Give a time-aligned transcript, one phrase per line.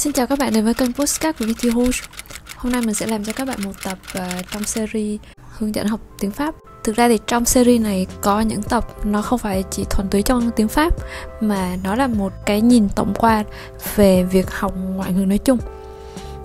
[0.00, 1.98] Xin chào các bạn đến với kênh Postcard của Vicky Rouge.
[2.56, 5.20] Hôm nay mình sẽ làm cho các bạn một tập uh, trong series
[5.58, 6.54] hướng dẫn học tiếng Pháp.
[6.84, 10.22] Thực ra thì trong series này có những tập nó không phải chỉ thuần túy
[10.22, 10.94] trong tiếng Pháp
[11.40, 13.46] Mà nó là một cái nhìn tổng quan
[13.96, 15.58] về việc học ngoại ngữ nói chung.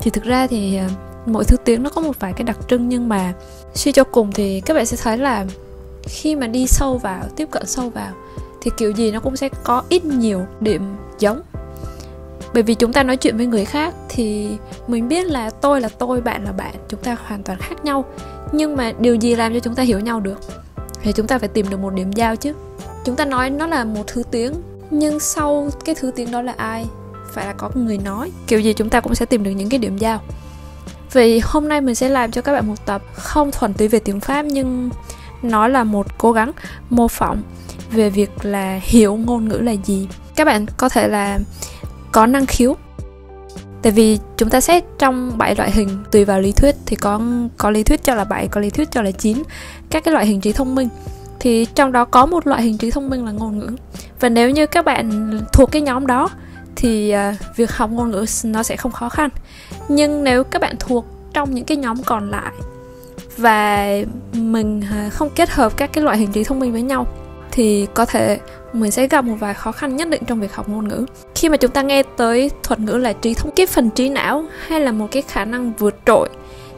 [0.01, 0.91] Thì thực ra thì uh,
[1.27, 3.33] mỗi thứ tiếng nó có một vài cái đặc trưng Nhưng mà
[3.73, 5.45] suy cho cùng thì các bạn sẽ thấy là
[6.03, 8.13] khi mà đi sâu vào, tiếp cận sâu vào
[8.61, 11.41] Thì kiểu gì nó cũng sẽ có ít nhiều điểm giống
[12.55, 15.89] bởi vì chúng ta nói chuyện với người khác thì mình biết là tôi là
[15.99, 18.05] tôi, bạn là bạn, chúng ta hoàn toàn khác nhau.
[18.51, 20.39] Nhưng mà điều gì làm cho chúng ta hiểu nhau được?
[21.01, 22.53] Thì chúng ta phải tìm được một điểm giao chứ.
[23.05, 24.53] Chúng ta nói nó là một thứ tiếng,
[24.89, 26.85] nhưng sau cái thứ tiếng đó là ai?
[27.31, 28.31] Phải là có người nói.
[28.47, 30.21] Kiểu gì chúng ta cũng sẽ tìm được những cái điểm giao.
[31.13, 33.99] Vì hôm nay mình sẽ làm cho các bạn một tập không thuần túy về
[33.99, 34.89] tiếng pháp, nhưng
[35.41, 36.51] nó là một cố gắng
[36.89, 37.41] mô phỏng
[37.91, 40.07] về việc là hiểu ngôn ngữ là gì.
[40.35, 41.39] Các bạn có thể là
[42.15, 42.75] có năng khiếu.
[43.81, 47.21] Tại vì chúng ta xét trong bảy loại hình tùy vào lý thuyết thì có
[47.57, 49.43] có lý thuyết cho là bảy, có lý thuyết cho là chín.
[49.89, 50.89] Các cái loại hình trí thông minh
[51.39, 53.69] thì trong đó có một loại hình trí thông minh là ngôn ngữ.
[54.19, 56.29] Và nếu như các bạn thuộc cái nhóm đó
[56.75, 59.29] thì uh, việc học ngôn ngữ nó sẽ không khó khăn.
[59.87, 62.51] Nhưng nếu các bạn thuộc trong những cái nhóm còn lại
[63.37, 63.87] và
[64.33, 67.07] mình uh, không kết hợp các cái loại hình trí thông minh với nhau
[67.51, 68.39] thì có thể
[68.73, 71.05] mình sẽ gặp một vài khó khăn nhất định trong việc học ngôn ngữ.
[71.35, 74.45] Khi mà chúng ta nghe tới thuật ngữ là trí thông cái phần trí não
[74.67, 76.29] hay là một cái khả năng vượt trội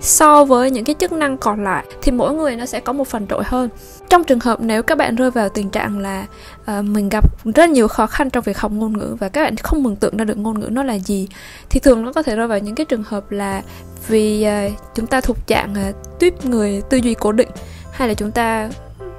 [0.02, 3.08] so với những cái chức năng còn lại thì mỗi người nó sẽ có một
[3.08, 3.70] phần trội hơn.
[4.10, 6.26] Trong trường hợp nếu các bạn rơi vào tình trạng là
[6.62, 9.56] uh, mình gặp rất nhiều khó khăn trong việc học ngôn ngữ và các bạn
[9.56, 11.28] không mường tượng ra được ngôn ngữ nó là gì
[11.70, 13.62] thì thường nó có thể rơi vào những cái trường hợp là
[14.08, 17.50] vì uh, chúng ta thuộc dạng uh, tuyếp người tư duy cố định
[17.92, 18.70] hay là chúng ta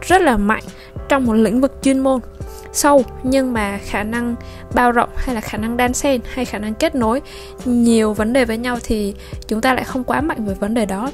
[0.00, 0.64] rất là mạnh
[1.08, 2.20] trong một lĩnh vực chuyên môn.
[2.72, 4.34] Sâu, nhưng mà khả năng
[4.74, 7.22] bao rộng hay là khả năng đan xen hay khả năng kết nối,
[7.64, 9.14] nhiều vấn đề với nhau thì
[9.48, 11.10] chúng ta lại không quá mạnh về vấn đề đó.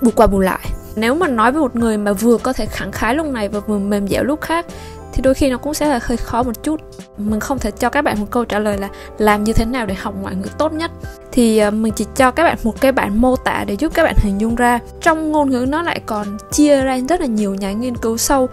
[0.00, 2.92] Bù qua bù lại, nếu mà nói với một người mà vừa có thể khẳng
[2.92, 4.66] khái lúc này và vừa mềm dẻo lúc khác
[5.14, 6.80] thì đôi khi nó cũng sẽ là hơi khó một chút.
[7.18, 8.88] Mình không thể cho các bạn một câu trả lời là
[9.18, 10.90] làm như thế nào để học ngoại ngữ tốt nhất.
[11.32, 14.02] Thì ờ, mình chỉ cho các bạn một cái bản mô tả để giúp các
[14.02, 14.78] bạn hình dung ra.
[15.00, 18.48] Trong ngôn ngữ nó lại còn chia ra rất là nhiều nhà nghiên cứu sâu.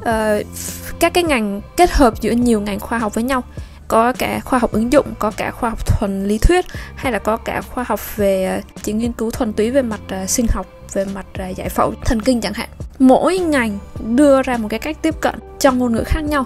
[0.00, 0.46] Uh,
[1.00, 3.42] các cái ngành kết hợp giữa nhiều ngành khoa học với nhau.
[3.88, 6.64] Có cả khoa học ứng dụng có cả khoa học thuần lý thuyết
[6.94, 10.00] hay là có cả khoa học về ờ, chỉ nghiên cứu thuần túy về mặt
[10.26, 11.26] sinh học về mặt
[11.56, 12.68] giải phẫu thần kinh chẳng hạn
[12.98, 13.78] mỗi ngành
[14.08, 16.44] đưa ra một cái cách tiếp cận trong ngôn ngữ khác nhau.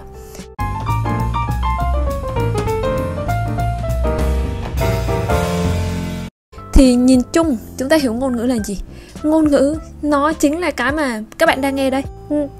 [6.73, 8.77] Thì nhìn chung, chúng ta hiểu ngôn ngữ là gì?
[9.23, 12.03] Ngôn ngữ nó chính là cái mà các bạn đang nghe đây.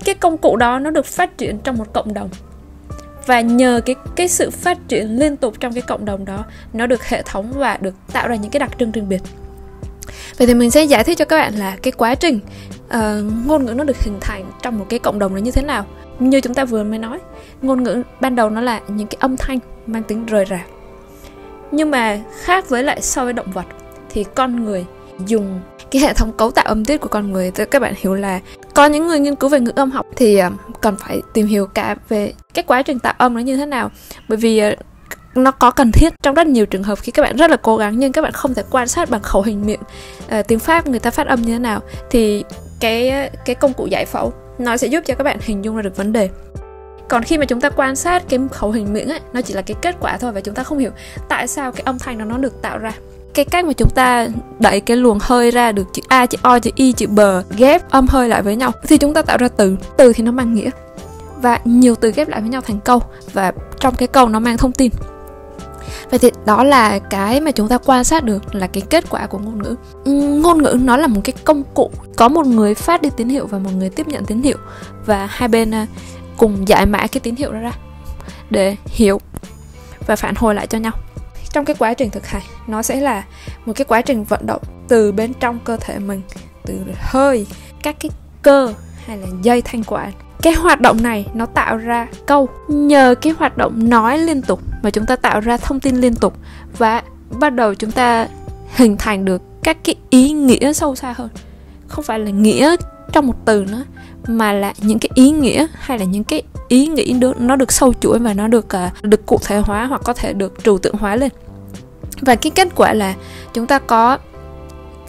[0.05, 2.29] Cái công cụ đó nó được phát triển trong một cộng đồng.
[3.25, 6.87] Và nhờ cái cái sự phát triển liên tục trong cái cộng đồng đó, nó
[6.87, 9.21] được hệ thống và được tạo ra những cái đặc trưng riêng biệt.
[10.37, 12.39] Vậy thì mình sẽ giải thích cho các bạn là cái quá trình
[12.95, 15.61] uh, ngôn ngữ nó được hình thành trong một cái cộng đồng là như thế
[15.61, 15.85] nào?
[16.19, 17.19] Như chúng ta vừa mới nói
[17.61, 20.65] ngôn ngữ ban đầu nó là những cái âm thanh mang tính rời rạc.
[21.71, 23.65] Nhưng mà khác với lại so với động vật
[24.09, 24.85] thì con người
[25.25, 25.61] dùng
[25.91, 28.39] cái hệ thống cấu tạo âm tiết của con người thì các bạn hiểu là
[28.73, 30.49] có những người nghiên cứu về ngữ âm học thì ờ,
[30.81, 33.91] cần phải tìm hiểu cả về cái quá trình tạo âm nó như thế nào.
[34.27, 34.75] Bởi vì ờ,
[35.35, 37.77] nó có cần thiết trong rất nhiều trường hợp khi các bạn rất là cố
[37.77, 39.79] gắng nhưng các bạn không thể quan sát bằng khẩu hình miệng
[40.39, 42.43] uh, tiếng pháp người ta phát âm như thế nào thì
[42.79, 44.33] cái ờ, cái công cụ giải phẫu.
[44.57, 46.29] Nó sẽ giúp cho các bạn hình dung ra được vấn đề.
[47.07, 49.61] Còn khi mà chúng ta quan sát cái khẩu hình miệng ấy, nó chỉ là
[49.61, 50.91] cái kết quả thôi và chúng ta không hiểu
[51.29, 52.91] tại sao cái âm thanh đó nó được tạo ra.
[53.33, 54.27] Cái cách mà chúng ta
[54.59, 57.19] đẩy cái luồng hơi ra được chữ a, chữ o, chữ y chữ b,
[57.57, 59.75] ghép âm hơi lại với nhau thì chúng ta tạo ra từ.
[59.97, 60.69] Từ thì nó mang nghĩa.
[61.41, 63.01] Và nhiều từ ghép lại với nhau thành câu.
[63.33, 64.91] Và trong cái câu nó mang thông tin.
[66.09, 69.27] Vậy thì đó là cái mà chúng ta quan sát được là cái kết quả
[69.27, 69.75] của ngôn ngữ.
[70.05, 71.91] Ừ, ngôn ngữ nó là một cái công cụ.
[72.15, 74.57] Có một người phát đi tín hiệu và một người tiếp nhận tín hiệu.
[75.05, 75.87] Và hai bên à,
[76.37, 77.71] cùng giải mã cái tín hiệu đó ra
[78.49, 79.19] Để hiểu
[80.07, 80.93] và phản hồi lại cho nhau.
[81.49, 83.23] Trong cái quá trình thực hành, nó sẽ là
[83.65, 86.21] một cái quá trình vận động từ bên trong cơ thể mình,
[86.65, 87.47] từ hơi,
[87.83, 88.11] các cái
[88.41, 88.73] cơ
[89.05, 93.33] hay là dây thanh quản cái hoạt động này nó tạo ra câu nhờ cái
[93.37, 96.33] hoạt động nói liên tục mà chúng ta tạo ra thông tin liên tục
[96.77, 97.03] và
[97.39, 98.27] bắt đầu chúng ta
[98.75, 101.29] hình thành được các cái ý nghĩa sâu xa hơn.
[101.87, 102.75] Không phải là nghĩa
[103.11, 103.83] trong một từ nữa
[104.27, 107.71] mà là những cái ý nghĩa hay là những cái ý nghĩ được nó được
[107.71, 110.77] sâu chuỗi và nó được uh, được cụ thể hóa hoặc có thể được trừu
[110.77, 111.31] tượng hóa lên.
[112.21, 113.15] Và cái kết quả là
[113.53, 114.17] chúng ta có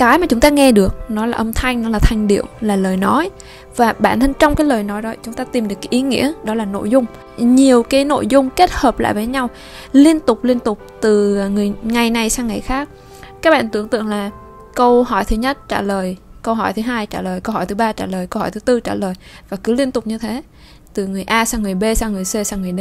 [0.01, 2.77] cái mà chúng ta nghe được, nó là âm thanh, nó là thanh điệu, là
[2.77, 3.31] lời nói.
[3.77, 6.33] Và bản thân trong cái lời nói đó, chúng ta tìm được cái ý nghĩa,
[6.45, 7.05] đó là nội dung.
[7.39, 9.51] Nhiều cái nội dung kết hợp lại với nhau,
[9.93, 12.89] liên tục liên tục, từ người, ngày này sang ngày khác.
[13.43, 14.31] Các bạn tưởng tượng là
[14.75, 17.75] câu hỏi thứ nhất trả lời, câu hỏi thứ hai trả lời, câu hỏi thứ
[17.75, 19.15] ba trả lời, câu hỏi thứ tư trả lời,
[19.49, 20.43] và cứ liên tục như thế.
[20.95, 22.81] Từ người A sang người B, sang người C, sang người D.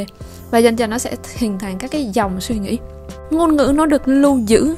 [0.52, 2.78] Và dần dần nó sẽ hình thành các cái dòng suy nghĩ.
[3.30, 4.76] Ngôn ngữ nó được lưu giữ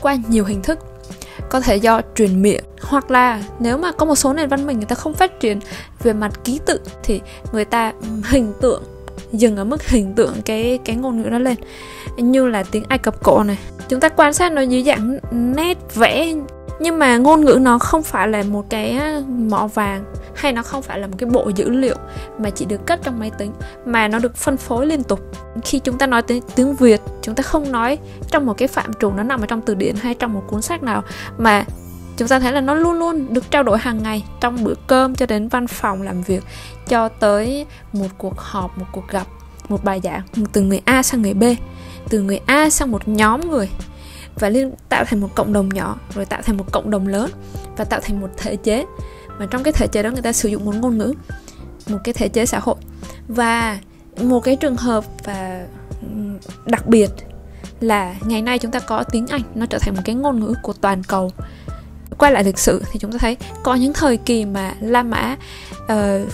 [0.00, 0.78] qua nhiều hình thức
[1.50, 4.76] có thể do truyền miệng, hoặc là nếu mà có một số nền văn minh
[4.76, 5.60] người ta không phát triển
[6.02, 7.20] về mặt ký tự thì
[7.52, 7.92] người ta
[8.24, 8.82] hình tượng,
[9.32, 11.56] dừng ở mức hình tượng cái cái ngôn ngữ đó lên.
[12.16, 13.58] Như là tiếng Ai Cập cổ này.
[13.88, 16.34] Chúng ta quan sát nó dưới dạng nét vẽ,
[16.80, 20.04] nhưng mà ngôn ngữ nó không phải là một cái mỏ vàng
[20.36, 21.96] hay nó không phải là một cái bộ dữ liệu
[22.38, 23.52] mà chỉ được cất trong máy tính,
[23.86, 25.20] mà nó được phân phối liên tục?
[25.64, 27.98] Khi chúng ta nói tiếng tiếng việt, chúng ta không nói
[28.30, 30.62] trong một cái phạm trù nó nằm ở trong từ điển hay trong một cuốn
[30.62, 31.02] sách nào,
[31.38, 31.64] mà
[32.16, 35.14] chúng ta thấy là nó luôn luôn được trao đổi hàng ngày trong bữa cơm
[35.14, 36.44] cho đến văn phòng làm việc,
[36.88, 39.26] cho tới một cuộc họp, một cuộc gặp,
[39.68, 40.22] một bài giảng,
[40.52, 41.44] từ người a sang người b,
[42.08, 43.68] từ người a sang một nhóm người,
[44.38, 47.30] và liên tạo thành một cộng đồng nhỏ, rồi tạo thành một cộng đồng lớn,
[47.76, 48.84] và tạo thành một thể chế
[49.38, 51.14] mà trong cái thể chế đó người ta sử dụng một ngôn ngữ
[51.88, 52.76] một cái thể chế xã hội.
[53.28, 53.78] Và
[54.20, 55.66] một cái trường hợp và
[56.64, 57.10] đặc biệt
[57.80, 60.54] là ngày nay chúng ta có tiếng Anh nó trở thành một cái ngôn ngữ
[60.62, 61.30] của toàn cầu.
[62.18, 65.36] Quay lại lịch sử thì chúng ta thấy có những thời kỳ mà La Mã
[65.84, 66.32] uh,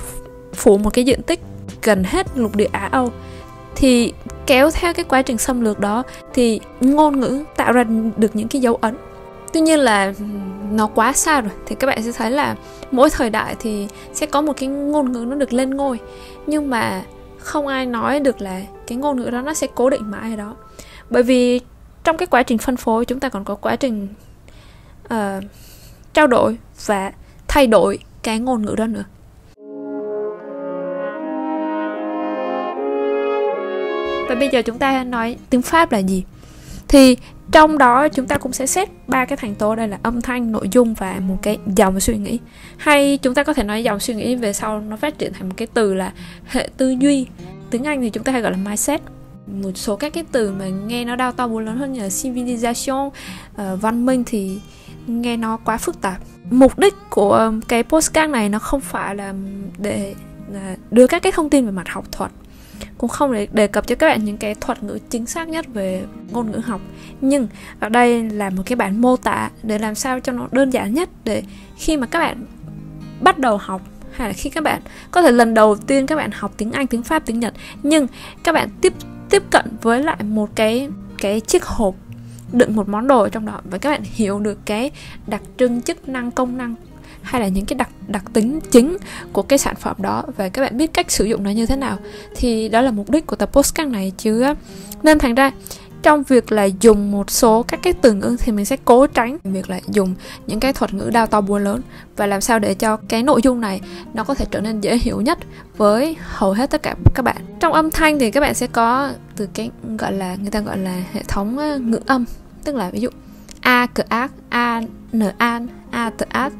[0.54, 1.40] phủ một cái diện tích
[1.82, 3.12] gần hết lục địa Á Âu.
[3.76, 4.12] Thì
[4.46, 6.02] kéo theo cái quá trình xâm lược đó
[6.34, 7.84] thì ngôn ngữ tạo ra
[8.16, 8.96] được những cái dấu ấn.
[9.52, 10.12] Tuy nhiên là
[10.70, 12.56] nó quá xa rồi thì các bạn sẽ thấy là
[12.90, 15.98] mỗi thời đại thì sẽ có một cái ngôn ngữ nó được lên ngôi.
[16.46, 17.02] Nhưng mà
[17.38, 20.36] không ai nói được là cái ngôn ngữ đó nó sẽ cố định mãi ở
[20.36, 20.56] đó.
[21.10, 21.60] Bởi vì
[22.04, 24.08] trong cái quá trình phân phối chúng ta còn có quá trình
[25.04, 25.44] uh,
[26.12, 27.12] trao đổi và
[27.48, 29.04] thay đổi cái ngôn ngữ đó nữa.
[34.28, 36.24] Và bây giờ chúng ta nói tiếng pháp là gì?
[36.88, 37.16] Thì
[37.52, 40.52] trong đó chúng ta cũng sẽ xét ba cái thành tố đây là âm thanh
[40.52, 42.38] nội dung và một cái dòng suy nghĩ.
[42.76, 45.48] Hay chúng ta có thể nói dòng suy nghĩ về sau nó phát triển thành
[45.48, 46.12] một cái từ là
[46.46, 47.26] hệ tư duy.
[47.70, 49.00] Tiếng anh thì chúng ta hay gọi là mindset.
[49.46, 52.08] Một số các cái từ mà nghe nó đau to búa lớn hơn như là
[52.08, 54.58] civilization uh, văn minh thì
[55.06, 56.18] nghe nó quá phức tạp.
[56.50, 59.34] Mục đích của ờ, cái postcard này nó không phải là
[59.78, 60.14] để
[60.90, 62.30] đưa các cái thông tin về mặt học thuật
[62.98, 65.66] cũng không để đề cập cho các bạn những cái thuật ngữ chính xác nhất
[65.74, 66.80] về ngôn ngữ học.
[67.20, 67.48] Nhưng
[67.80, 70.94] ở đây là một cái bản mô tả để làm sao cho nó đơn giản
[70.94, 71.42] nhất để
[71.76, 72.44] khi mà các bạn
[73.20, 73.82] bắt đầu học
[74.12, 76.86] hay là khi các bạn có thể lần đầu tiên các bạn học tiếng Anh,
[76.86, 78.06] tiếng Pháp, tiếng Nhật nhưng
[78.44, 78.92] các bạn tiếp
[79.30, 80.88] tiếp cận với lại một cái
[81.18, 81.94] cái chiếc hộp
[82.52, 84.90] đựng một món đồ ở trong đó và các bạn hiểu được cái
[85.26, 86.74] đặc trưng chức năng công năng
[87.22, 88.96] hay là những cái đặc đặc tính chính
[89.32, 91.76] của cái sản phẩm đó và các bạn biết cách sử dụng nó như thế
[91.76, 91.96] nào.
[92.36, 94.44] Thì đó là mục đích của tập postcard này chứ.
[95.02, 95.50] Nên thành ra,
[96.02, 99.38] trong việc là dùng một số các cái từ ngữ thì mình sẽ cố tránh
[99.44, 100.14] việc là dùng
[100.46, 101.80] những cái thuật ngữ đao to búa lớn.
[102.16, 103.80] Và làm sao để cho cái nội dung này
[104.14, 105.38] nó có thể trở nên dễ hiểu nhất
[105.76, 107.36] với hầu hết tất cả các bạn.
[107.60, 110.78] Trong âm thanh thì các bạn sẽ có từ cái gọi là, người ta gọi
[110.78, 112.24] là hệ thống ờ, ngữ âm.
[112.64, 113.08] Tức là ví dụ,
[113.60, 114.80] a, cờ ác, a
[115.12, 116.52] n an, a t ác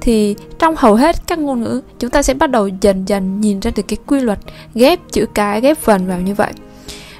[0.00, 3.60] thì trong hầu hết các ngôn ngữ chúng ta sẽ bắt đầu dần dần nhìn
[3.60, 4.38] ra được cái quy luật
[4.74, 6.52] ghép chữ cái ghép vần vào như vậy.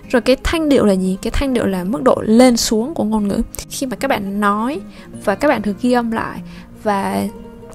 [0.09, 1.19] Rồi cái thanh điệu là gì?
[1.23, 3.43] Cái thanh điệu là mức độ lên xuống của ngôn ngữ.
[3.71, 4.81] Khi mà các bạn nói
[5.25, 6.40] và các bạn thử ghi âm lại
[6.83, 7.23] và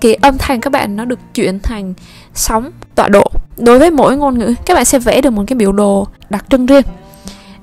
[0.01, 1.93] cái âm thanh các bạn nó được chuyển thành
[2.33, 3.31] sóng tọa độ.
[3.57, 6.45] Đối với mỗi ngôn ngữ các bạn sẽ vẽ được một cái biểu đồ đặc
[6.49, 6.83] trưng riêng.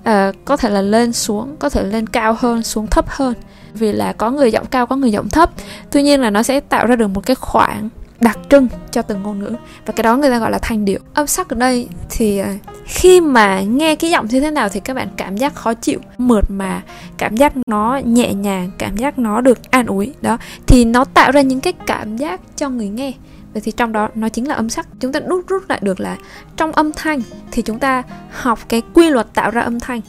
[0.05, 3.35] À, có thể là lên xuống có thể lên cao hơn xuống thấp hơn
[3.75, 5.50] vì là có người giọng cao, có người giọng thấp.
[5.91, 7.88] Tuy nhiên là nó sẽ tạo ra được một cái khoảng
[8.21, 9.50] đặc trưng cho từng ngôn ngữ,
[9.87, 10.99] và cái đó người ta gọi là thanh điệu.
[11.14, 14.81] Âm sắc ở đây thì à, khi mà nghe cái giọng như thế nào thì
[14.81, 16.83] các bạn cảm giác khó chịu, mượt mà,
[17.17, 20.38] cảm giác nó nhẹ nhàng, cảm giác nó được an ủi, đó.
[20.67, 23.12] Thì nó tạo ra những cái cảm giác cho người nghe.
[23.52, 24.87] Vậy thì trong đó nó chính là âm sắc.
[25.00, 26.17] Chúng ta rút rút lại được là
[26.57, 30.00] Trong âm thanh thì chúng ta học cái quy luật tạo ra âm thanh,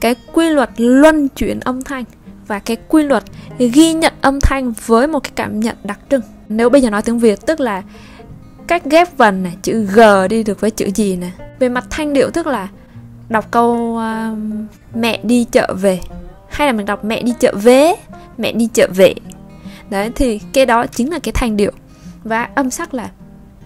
[0.00, 2.04] Cái quy luật luân chuyển âm thanh
[2.46, 3.24] và cái quy luật
[3.58, 6.20] ghi nhận âm thanh với một cái cảm nhận đặc trưng.
[6.48, 7.82] Nếu bây giờ nói tiếng việt tức là
[8.66, 10.00] cách ghép vần này chữ g
[10.30, 12.68] đi được với chữ gì nè về mặt thanh điệu tức là
[13.28, 14.38] đọc câu uh,
[14.94, 16.00] mẹ đi chợ về.
[16.50, 17.96] Hay là mình đọc mẹ đi chợ vế
[18.38, 19.14] mẹ đi chợ về
[19.90, 21.72] đấy thì cái đó chính là cái thanh điệu.
[22.24, 23.10] Và âm sắc là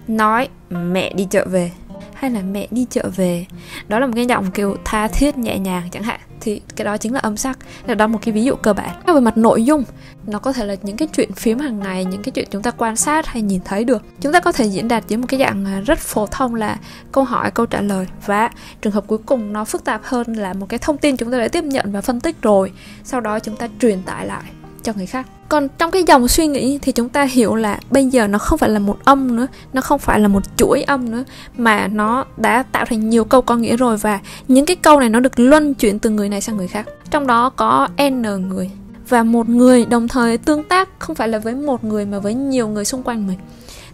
[0.07, 1.71] nói mẹ đi chợ về
[2.13, 3.45] hay là mẹ đi chợ về.
[3.87, 6.97] Đó là một cái giọng kiểu tha thiết nhẹ nhàng chẳng hạn thì cái đó
[6.97, 7.59] chính là âm sắc.
[7.85, 9.01] Đó là một cái ví dụ cơ bản.
[9.07, 9.83] Về mặt nội dung,
[10.27, 12.71] nó có thể là những cái chuyện phím hàng ngày, những cái chuyện chúng ta
[12.71, 14.03] quan sát hay nhìn thấy được.
[14.21, 16.77] Chúng ta có thể diễn đạt dưới một cái dạng à, rất phổ thông là
[17.11, 18.07] câu hỏi, câu trả lời.
[18.25, 18.49] Và
[18.81, 21.37] trường hợp cuối cùng nó phức tạp hơn là một cái thông tin chúng ta
[21.37, 22.71] đã tiếp nhận và phân tích rồi.
[23.03, 24.43] Sau đó chúng ta truyền tải lại
[24.83, 25.27] cho người khác.
[25.49, 28.59] Còn trong cái dòng suy nghĩ thì chúng ta hiểu là bây giờ nó không
[28.59, 31.23] phải là một âm nữa nó không phải là một chuỗi âm nữa
[31.57, 35.09] mà nó đã tạo thành nhiều câu có nghĩa rồi và những cái câu này
[35.09, 36.85] nó được luân chuyển từ người này sang người khác.
[37.11, 38.71] Trong đó có n người
[39.09, 42.33] và một người đồng thời tương tác không phải là với một người mà với
[42.33, 43.37] nhiều người xung quanh mình.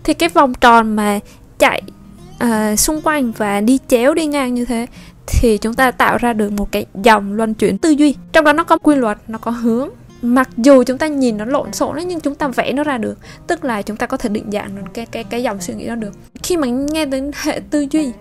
[0.04, 1.20] Thì cái vòng tròn mà
[1.60, 1.82] chạy
[2.44, 4.86] uh, xung quanh và đi chéo đi ngang như thế
[5.28, 8.16] thì chúng ta tạo ra được một cái dòng luân chuyển tư duy.
[8.34, 9.90] Trong đó nó có quy luật nó có hướng
[10.22, 12.98] mặc dù chúng ta nhìn nó lộn xộn đấy nhưng chúng ta vẽ nó ra
[12.98, 13.18] được.
[13.48, 15.96] Tức là chúng ta có thể định dạng cái cái cái dòng suy nghĩ đó
[15.96, 16.12] được.
[16.44, 18.12] Khi mà nghe đến hệ tư duy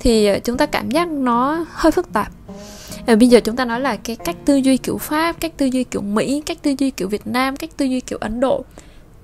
[0.00, 2.32] thì ờ, chúng ta cảm giác nó hơi phức tạp.
[3.06, 5.66] À, bây giờ chúng ta nói là cái cách tư duy kiểu pháp cách tư
[5.66, 8.64] duy kiểu mỹ cách tư duy kiểu việt nam cách tư duy kiểu ấn độ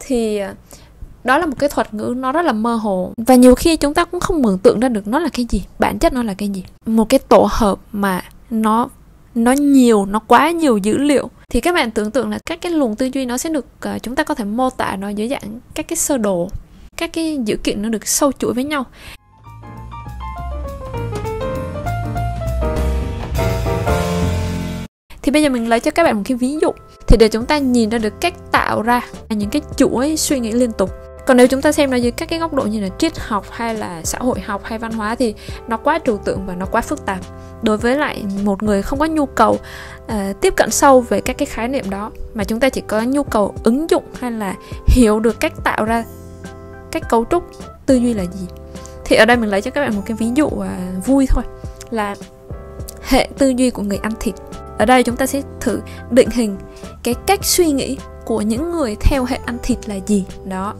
[0.01, 0.55] thì ờ,
[1.25, 3.13] đó là một cái thuật ngữ nó rất là mơ hồ.
[3.27, 5.63] Và nhiều khi chúng ta cũng không mường tượng ra được nó là cái gì
[5.79, 6.65] bản chất nó là cái gì.
[6.87, 8.89] Một cái tổ hợp mà nó
[9.35, 12.73] nó nhiều nó quá nhiều dữ liệu thì các bạn tưởng tượng là các cái
[12.73, 15.29] luồng tư duy nó sẽ được uh, chúng ta có thể mô tả nó dưới
[15.29, 16.49] dạng các cái sơ đồ
[16.99, 18.85] các cái dữ kiện nó được sâu chuỗi với nhau.
[25.23, 26.71] Thì bây giờ mình lấy cho các bạn một cái ví dụ.
[27.07, 30.53] Thì để chúng ta nhìn ra được cách tạo ra những cái chuỗi suy nghĩ
[30.53, 30.91] liên tục
[31.29, 33.47] còn nếu chúng ta xem nó dưới các cái góc độ như là triết học
[33.51, 35.35] hay là xã hội học hay văn hóa thì
[35.69, 37.19] nó quá trừu tượng và nó quá phức tạp.
[37.63, 39.59] Đối với lại một người không có nhu cầu
[40.05, 43.03] uh, tiếp cận sâu về các cái khái niệm đó mà chúng ta chỉ có
[43.03, 44.55] nhu cầu ứng dụng hay là
[44.87, 46.05] hiểu được cách tạo ra
[46.91, 47.45] cách cấu trúc
[47.87, 48.47] tư duy là gì.
[49.05, 50.67] Thì ở đây mình lấy cho các bạn một cái ví dụ uh,
[51.07, 51.45] vui thôi
[51.91, 52.17] là
[53.03, 54.35] hệ tư duy của người ăn thịt.
[54.79, 55.81] Ở đây chúng ta sẽ thử
[56.11, 56.57] định hình
[57.03, 60.25] cái cách suy nghĩ của những người theo hệ ăn thịt là gì.
[60.45, 60.75] Đó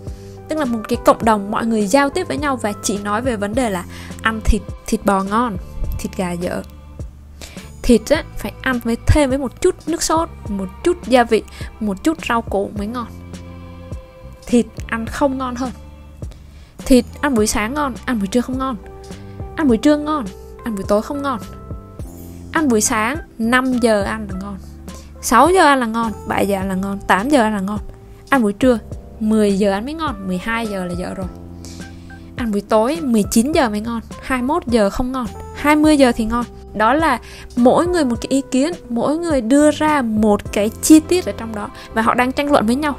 [0.49, 3.23] tức là một cái cộng đồng mọi người giao tiếp với nhau và chỉ nói
[3.23, 3.85] về vấn đề là
[4.23, 5.57] ăn thịt thịt bò ngon,
[5.99, 6.62] thịt gà dở.
[7.83, 11.43] Thịt á, phải ăn với thêm với một chút nước sốt, một chút gia vị,
[11.81, 13.07] một chút rau củ mới ngon.
[14.47, 15.71] Thịt ăn không ngon hơn.
[16.78, 18.76] Thịt ăn buổi sáng ngon, ăn buổi trưa không ngon.
[19.57, 20.25] Ăn buổi trưa ngon,
[20.64, 21.40] ăn buổi tối không ngon.
[22.52, 24.59] Ăn buổi sáng 5 giờ ăn là ngon.
[25.21, 27.81] 6 giờ ăn là ngon 7 giờ ăn là ngon 8 giờ ăn là ngon.
[28.31, 28.78] Ăn buổi trưa
[29.20, 31.26] 10 giờ ăn mới ngon 12 giờ là dở rồi.
[32.37, 36.44] Ăn buổi tối 19 giờ mới ngon 21 giờ không ngon 20 giờ thì ngon.
[36.75, 37.20] Đó là
[37.56, 41.32] mỗi người một cái ý kiến, mỗi người đưa ra một cái chi tiết ở
[41.37, 42.96] trong đó và họ đang tranh luận với nhau.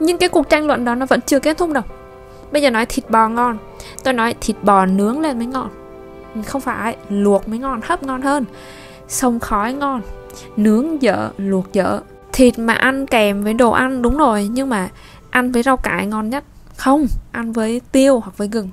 [0.00, 1.82] Nhưng cái cuộc tranh luận đó nó vẫn chưa kết thúc đâu.
[2.52, 3.58] Bây giờ nói thịt bò ngon,
[4.04, 5.68] tôi nói thịt bò nướng lên mới ngon.
[6.46, 8.44] Không phải, luộc mới ngon, hấp ngon hơn.
[9.08, 10.02] Sông khói ngon,
[10.56, 12.00] nướng dở, luộc dở
[12.34, 14.88] thịt mà ăn kèm với đồ ăn, đúng rồi, nhưng mà
[15.30, 16.44] ăn với rau cải ngon nhất.
[16.76, 18.68] Không, ăn với tiêu hoặc với gừng.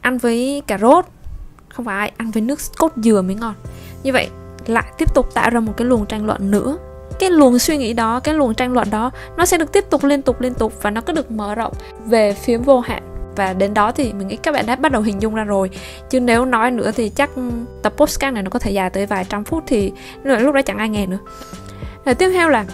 [0.00, 1.04] Ăn với cà rốt,
[1.68, 3.54] không phải, ăn với nước cốt dừa mới ngon.
[4.02, 4.28] Như vậy,
[4.66, 6.76] lại tiếp tục tạo ra một cái luồng tranh luận nữa.
[7.18, 10.04] Cái luồng suy nghĩ đó, cái luồng tranh luận đó, nó sẽ được tiếp tục
[10.04, 11.72] liên tục liên tục và nó cứ được mở rộng
[12.06, 13.02] về phía vô hạn.
[13.36, 15.70] Và đến đó thì mình nghĩ các bạn đã bắt đầu hình dung ra rồi.
[16.10, 17.30] Chứ nếu nói nữa thì chắc
[17.82, 19.92] tập postcard này nó có thể dài tới vài trăm phút thì
[20.24, 21.18] lúc đó chẳng ai nghe nữa
[22.04, 22.64] rồi tiếp theo là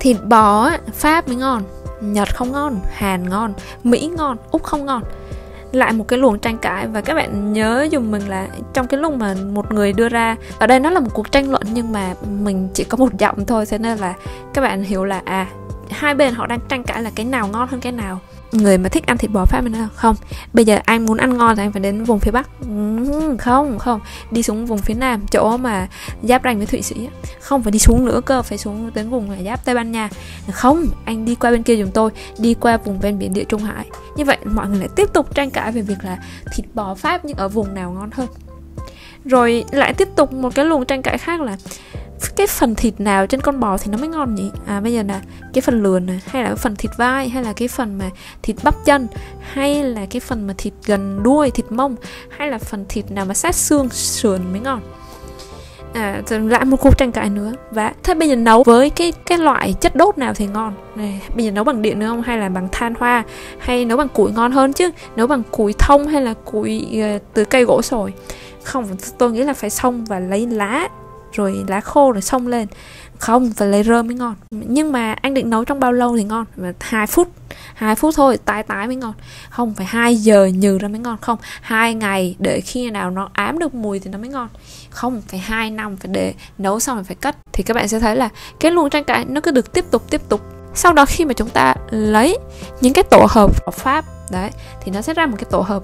[0.00, 1.62] thịt bò pháp mới ngon,
[2.00, 3.52] nhật không ngon, hàn ngon,
[3.84, 5.02] mỹ ngon, úc không ngon.
[5.72, 9.00] Lại một cái luồng tranh cãi và các bạn nhớ dùng mình là trong cái
[9.00, 11.92] lúc mà một người đưa ra, ở đây nó là một cuộc tranh luận nhưng
[11.92, 14.14] mà mình chỉ có một giọng thôi thế nên là
[14.54, 15.46] các bạn hiểu là à
[15.90, 18.20] hai bên họ đang tranh cãi là cái nào ngon hơn cái nào
[18.52, 20.16] người mà thích ăn thịt bò pháp mình nói không.
[20.52, 22.48] Bây giờ anh muốn ăn ngon thì anh phải đến vùng phía bắc.
[22.60, 24.00] Ừ, không không.
[24.30, 25.88] Đi xuống vùng phía nam, chỗ mà
[26.22, 27.08] giáp ranh với thụy sĩ
[27.40, 30.08] không phải đi xuống nữa cơ, phải xuống đến vùng là giáp tây ban nha.
[30.52, 33.62] Không, anh đi qua bên kia chúng tôi, đi qua vùng ven biển địa trung
[33.62, 33.90] hải.
[34.16, 36.18] Như vậy mọi người lại tiếp tục tranh cãi về việc là
[36.54, 38.28] thịt bò pháp nhưng ở vùng nào ngon hơn.
[39.24, 41.56] Rồi lại tiếp tục một cái luồng tranh cãi khác là
[42.36, 44.50] cái phần thịt nào trên con bò thì nó mới ngon nhỉ?
[44.66, 45.20] À bây giờ là
[45.52, 48.10] cái phần lườn này hay là cái phần thịt vai hay là cái phần mà
[48.42, 49.08] thịt bắp chân
[49.40, 51.96] hay là cái phần mà thịt gần đuôi thịt mông
[52.28, 54.80] hay là phần thịt nào mà sát xương sườn mới ngon?
[55.94, 57.52] À lại một cuộc tranh cãi nữa.
[57.70, 60.74] Và thế bây giờ nấu với cái cái loại chất đốt nào thì ngon?
[60.94, 62.22] Này bây giờ nấu bằng điện nữa không?
[62.22, 63.24] Hay là bằng than hoa?
[63.58, 64.90] Hay nấu bằng củi ngon hơn chứ?
[65.16, 68.12] Nấu bằng củi thông hay là củi uh, từ cây gỗ sồi?
[68.62, 68.86] Không
[69.18, 70.88] tôi nghĩ là phải xong và lấy lá
[71.32, 72.68] rồi lá khô rồi xông lên.
[73.18, 74.34] Không, phải lấy rơm mới ngon.
[74.50, 76.44] Nhưng mà anh định nấu trong bao lâu thì ngon?
[76.80, 77.28] Hai phút
[77.74, 79.12] hai phút thôi, tái tái mới ngon.
[79.50, 81.16] Không, phải hai giờ nhừ ra mới ngon.
[81.20, 84.48] Không, hai ngày để khi nào nó ám được mùi thì nó mới ngon.
[84.90, 87.36] Không, phải hai năm, phải để nấu xong rồi phải cất.
[87.52, 88.28] Thì các bạn sẽ thấy là
[88.60, 90.40] cái luồng tranh cãi nó cứ được tiếp tục tiếp tục.
[90.74, 92.38] Sau đó khi mà chúng ta lấy
[92.80, 95.82] những cái tổ hợp pháp đấy thì nó sẽ ra một cái tổ hợp.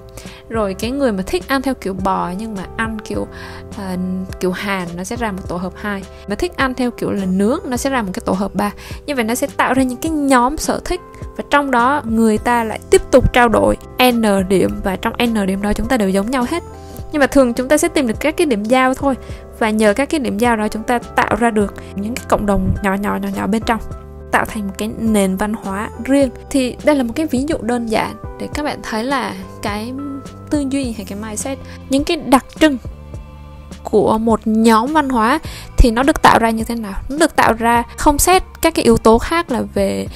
[0.49, 3.21] Rồi cái người mà thích ăn theo kiểu bò nhưng mà ăn kiểu
[3.69, 3.99] uh,
[4.39, 6.03] kiểu hàn nó sẽ ra một tổ hợp hai.
[6.27, 8.71] Mà thích ăn theo kiểu là nướng nó sẽ ra một cái tổ hợp ba.
[9.05, 11.01] Như vậy nó sẽ tạo ra những cái nhóm sở thích
[11.37, 13.77] và trong đó người ta lại tiếp tục trao đổi
[14.11, 16.63] n điểm và trong n điểm đó chúng ta đều giống nhau hết.
[17.11, 19.15] Nhưng mà thường chúng ta sẽ tìm được các cái điểm giao thôi
[19.59, 22.45] và nhờ các cái điểm giao đó chúng ta tạo ra được những cái cộng
[22.45, 23.79] đồng nhỏ nhỏ nhỏ nhỏ bên trong
[24.31, 26.29] tạo thành một cái nền văn hóa riêng.
[26.49, 29.93] Thì đây là một cái ví dụ đơn giản để các bạn thấy là cái
[30.49, 31.57] tư duy hay cái mindset
[31.89, 32.77] những cái đặc trưng
[33.83, 35.39] của một nhóm văn hóa
[35.77, 36.93] thì nó được tạo ra như thế nào?
[37.09, 40.07] Nó được tạo ra không xét các cái yếu tố khác là về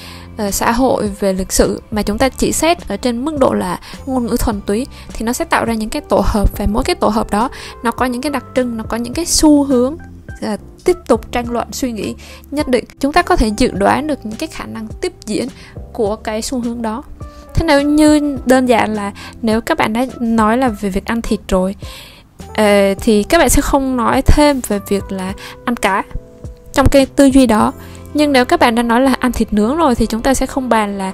[0.47, 3.53] uh, xã hội về lịch sử mà chúng ta chỉ xét ở trên mức độ
[3.53, 6.57] là ngôn ngữ thuần túy thì nó sẽ tạo ra những cái tổ hợp.
[6.57, 7.49] Và mỗi cái tổ hợp đó
[7.83, 9.97] nó có những cái đặc trưng nó có những cái xu hướng
[10.41, 12.15] à, tiếp tục tranh luận suy nghĩ
[12.51, 15.47] nhất định chúng ta có thể dự đoán được những cái khả năng tiếp diễn
[15.93, 17.03] của cái xu hướng đó.
[17.53, 21.21] Thế nếu như đơn giản là nếu các bạn đã nói là về việc ăn
[21.21, 21.75] thịt rồi
[22.49, 25.33] uh, thì các bạn sẽ không nói thêm về việc là
[25.65, 26.03] ăn cá
[26.73, 27.73] trong cái tư duy đó.
[28.13, 30.45] Nhưng nếu các bạn đã nói là ăn thịt nướng rồi thì chúng ta sẽ
[30.45, 31.11] không bàn là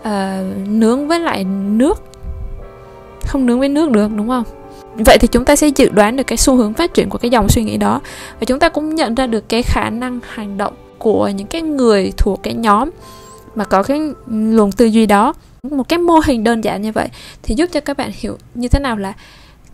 [0.00, 2.02] uh, nướng với lại nước.
[3.26, 4.44] Không nướng với nước được đúng không?
[5.04, 7.30] Vậy thì chúng ta sẽ dự đoán được cái xu hướng phát triển của cái
[7.30, 8.00] dòng suy nghĩ đó.
[8.40, 11.62] Và chúng ta cũng nhận ra được cái khả năng hành động của những cái
[11.62, 12.90] người thuộc cái nhóm
[13.54, 14.00] mà có cái
[14.30, 15.34] luồng tư duy đó.
[15.70, 17.08] Một cái mô hình đơn giản như vậy
[17.42, 19.12] thì giúp cho các bạn hiểu như thế nào là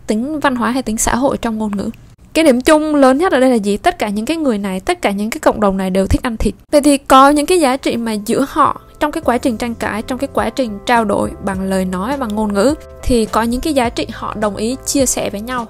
[0.07, 1.89] tính văn hóa hay tính xã hội trong ngôn ngữ
[2.35, 3.77] cái điểm chung lớn nhất ở đây là gì?
[3.77, 6.21] Tất cả những cái người này, tất cả những cái cộng đồng này đều thích
[6.23, 6.53] ăn thịt.
[6.71, 9.75] Vậy thì có những cái giá trị mà giữa họ trong cái quá trình tranh
[9.75, 12.73] cãi, trong cái quá trình trao đổi bằng lời nói, bằng ngôn ngữ,
[13.03, 15.65] thì có những cái giá trị họ đồng ý chia sẻ với nhau.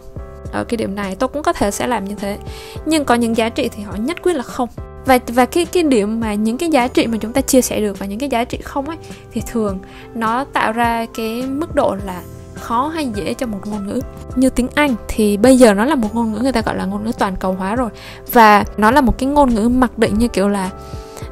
[0.51, 2.37] Ở cái điểm này tôi cũng có thể sẽ làm như thế.
[2.85, 4.69] Nhưng có những giá trị thì họ nhất quyết là không.
[5.05, 7.79] Và và cái cái điểm mà những cái giá trị mà chúng ta chia sẻ
[7.79, 8.97] được và những cái giá trị không ấy,
[9.31, 9.79] thì thường
[10.15, 12.21] nó tạo ra cái mức độ là
[12.55, 14.01] khó hay dễ cho một ngôn ngữ.
[14.35, 16.85] Như tiếng anh thì bây giờ nó là một ngôn ngữ người ta gọi là
[16.85, 17.89] ngôn ngữ toàn cầu hóa rồi.
[18.31, 20.69] Và nó là một cái ngôn ngữ mặc định như kiểu là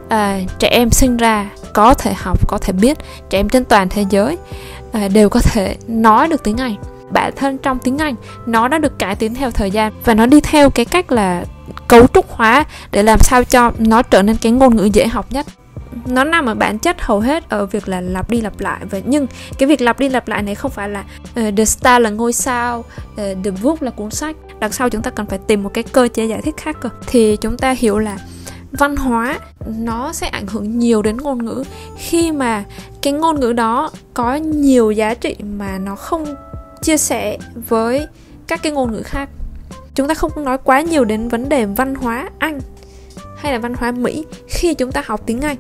[0.10, 2.98] à, trẻ em sinh ra có thể học có thể biết.
[3.30, 4.38] Trẻ em trên toàn thế giới
[4.92, 6.76] à, đều có thể nói được tiếng anh.
[7.10, 10.26] Bản thân trong tiếng anh nó đã được cải tiến theo thời gian và nó
[10.26, 11.46] đi theo cái cách là
[11.88, 15.26] cấu trúc hóa để làm sao cho nó trở nên cái ngôn ngữ dễ học
[15.30, 15.46] nhất
[16.06, 18.82] nó nằm ở bản chất hầu hết ở việc là lặp đi lặp lại.
[18.90, 19.28] Và nhưng
[19.58, 22.34] cái việc lặp đi lặp lại này không phải là uh, The Star là ngôi
[22.34, 24.36] sao uh, The Book là cuốn sách.
[24.60, 26.90] Đằng sau chúng ta cần phải tìm một cái cơ chế giải thích khác cơ.
[27.08, 28.18] Thì chúng ta hiểu là
[28.72, 31.64] văn hóa nó sẽ ảnh hưởng nhiều đến ngôn ngữ.
[31.98, 32.64] Khi mà
[33.02, 36.36] cái ngôn ngữ đó có nhiều giá trị mà nó không
[36.82, 37.38] chia sẻ
[37.70, 38.08] với
[38.48, 39.30] các cái ngôn ngữ khác
[39.96, 42.60] chúng ta không nói quá nhiều đến vấn đề văn hóa anh
[43.38, 45.58] hay là văn hóa mỹ khi chúng ta học tiếng anh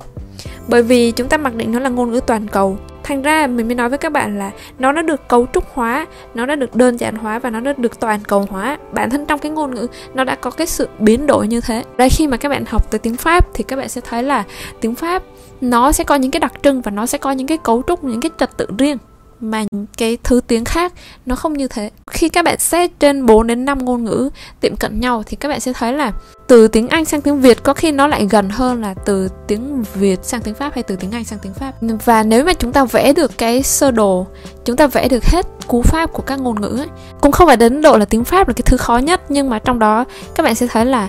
[0.67, 2.77] bởi vì chúng ta mặc định nó là ngôn ngữ toàn cầu.
[3.03, 6.05] Thành ra mình mới nói với các bạn là nó đã được cấu trúc hóa,
[6.33, 8.77] nó đã được đơn giản hóa và nó đã được toàn cầu hóa.
[8.93, 11.83] Bản thân trong cái ngôn ngữ, nó đã có cái sự biến đổi như thế.
[11.97, 14.43] Đây khi mà các bạn học từ tiếng pháp thì các bạn sẽ thấy là
[14.81, 15.23] tiếng pháp
[15.61, 18.03] nó sẽ có những cái đặc trưng và nó sẽ có những cái cấu trúc,
[18.03, 18.97] những cái trật tự riêng.
[19.39, 19.63] Mà
[19.97, 20.93] cái thứ tiếng khác
[21.25, 21.91] nó không như thế.
[22.11, 24.29] Khi các bạn xét trên 4 đến 5 ngôn ngữ
[24.61, 26.11] tiệm cận nhau thì các bạn sẽ thấy là
[26.47, 29.83] từ tiếng Anh sang tiếng Việt có khi nó lại gần hơn là từ tiếng
[29.93, 31.71] Việt sang tiếng Pháp hay từ tiếng Anh sang tiếng Pháp.
[32.05, 34.27] Và nếu mà chúng ta vẽ được cái sơ đồ,
[34.65, 36.87] chúng ta vẽ được hết cú pháp của các ngôn ngữ ấy,
[37.21, 39.59] cũng không phải đến độ là tiếng Pháp là cái thứ khó nhất nhưng mà
[39.59, 41.07] trong đó các bạn sẽ thấy là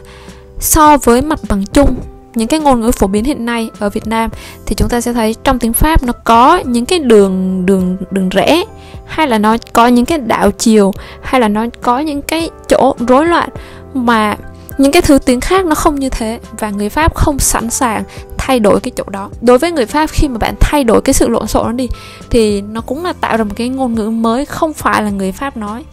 [0.61, 1.97] so với mặt bằng chung
[2.35, 4.31] những cái ngôn ngữ phổ biến hiện nay ở Việt Nam
[4.67, 8.29] thì chúng ta sẽ thấy trong tiếng Pháp nó có những cái đường đường đường
[8.29, 8.65] rẽ
[9.07, 10.93] hay là nó có những cái đảo chiều
[11.23, 13.49] hay là nó có những cái chỗ rối loạn
[13.95, 14.37] mà
[14.79, 18.05] những cái thứ tiếng khác nó không như thế và người Pháp không sẵn sàng
[18.39, 19.31] thay đổi cái chỗ đó.
[19.41, 21.89] Đối với người Pháp, khi mà bạn thay đổi cái sự lộn xộn đó đi,
[22.31, 25.33] thì nó cũng là tạo ra một cái ngôn ngữ mới, không phải là người
[25.33, 25.85] Pháp nói.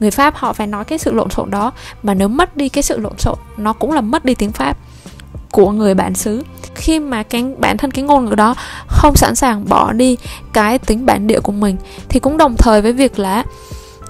[0.00, 1.72] Người Pháp họ phải nói cái sự lộn xộn đó,
[2.02, 4.76] mà nếu mất đi cái sự lộn xộn, nó cũng là mất đi tiếng Pháp
[5.50, 6.42] của người bản xứ.
[6.74, 8.54] Khi mà cái bản thân cái ngôn ngữ đó
[8.86, 10.16] không sẵn sàng bỏ đi
[10.52, 11.76] cái tính bản địa của mình,
[12.08, 13.44] thì cũng đồng thời với việc là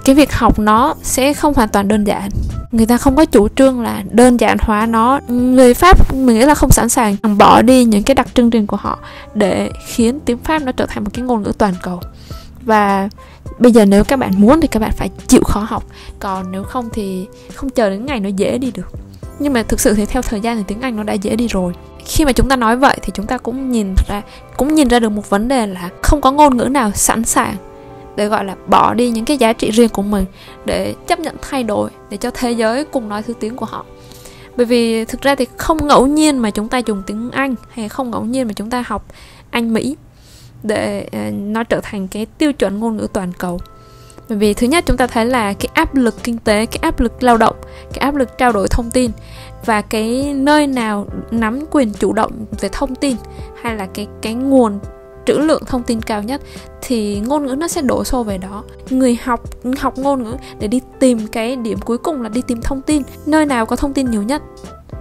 [0.07, 2.31] cái việc học nó sẽ không hoàn toàn đơn giản.
[2.73, 5.21] Người ta không có chủ trương là đơn giản hóa nó.
[5.29, 8.67] Người pháp, mình nghĩ là không sẵn sàng bỏ đi những cái đặc trưng riêng
[8.67, 8.99] của họ
[9.35, 12.01] để khiến tiếng pháp nó trở thành một cái ngôn ngữ toàn cầu.
[12.63, 13.09] Và
[13.59, 15.85] bây giờ nếu các bạn muốn thì các bạn phải chịu khó học.
[16.21, 18.93] Còn nếu không thì không chờ đến ngày nó dễ đi được.
[19.39, 21.49] Nhưng mà thực sự thì theo thời gian thì tiếng Anh nó đã dễ đi
[21.49, 21.73] rồi.
[22.05, 24.23] Khi mà chúng ta nói vậy thì chúng ta cũng nhìn ra,
[24.57, 27.57] cũng nhìn ra được một vấn đề là không có ngôn ngữ nào sẵn sàng
[28.17, 30.25] để, gọi là, bỏ đi những cái giá trị riêng của mình,
[30.65, 33.85] để chấp nhận thay đổi, để cho thế giới cùng nói thứ tiếng của họ.
[34.57, 37.89] Bởi vì thực ra thì không ngẫu nhiên mà chúng ta dùng tiếng Anh, hay
[37.89, 39.07] không ngẫu nhiên mà chúng ta học
[39.51, 39.97] Anh, Mỹ
[40.63, 43.61] để ờ, nó trở thành cái tiêu chuẩn ngôn ngữ toàn cầu.
[44.29, 47.01] Bởi vì thứ nhất chúng ta thấy là cái áp lực kinh tế, cái áp
[47.01, 47.57] lực lao động,
[47.93, 49.11] cái áp lực trao đổi thông tin
[49.65, 53.17] và cái nơi nào nắm quyền chủ động về thông tin
[53.63, 54.79] hay là cái cái nguồn
[55.27, 56.41] trữ lượng thông tin cao nhất,
[56.83, 58.65] thì ngôn ngữ nó sẽ đổ xô về đó.
[58.91, 59.41] Người học
[59.79, 63.03] học ngôn ngữ để đi tìm cái điểm cuối cùng là đi tìm thông tin,
[63.27, 64.43] nơi nào có thông tin nhiều nhất,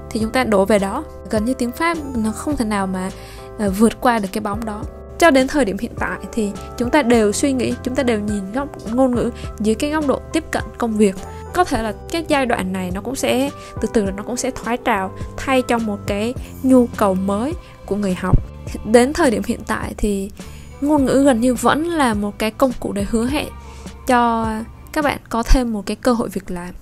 [0.10, 1.04] thì chúng ta đổ về đó.
[1.30, 3.12] Gần như tiếng pháp, nó không thể nào mà
[3.60, 4.84] ờ, vượt qua được cái bóng đó.
[5.20, 8.20] Cho đến thời điểm hiện tại thì chúng ta đều suy nghĩ, chúng ta đều
[8.20, 11.16] nhìn góc, ngôn ngữ dưới cái góc độ tiếp cận công việc.
[11.54, 13.50] Có thể là cái giai đoạn này nó cũng sẽ,
[13.82, 16.34] từ từ nó cũng sẽ thoái trào, thay cho một cái
[16.64, 17.54] nhu cầu mới
[17.86, 18.55] của người học
[18.86, 20.30] đến thời điểm hiện tại thì
[20.82, 23.47] ngôn ngữ gần như vẫn là một cái công cụ để hứa hẹn
[24.08, 24.47] cho
[24.93, 26.73] các bạn có thêm một cái cơ hội việc làm.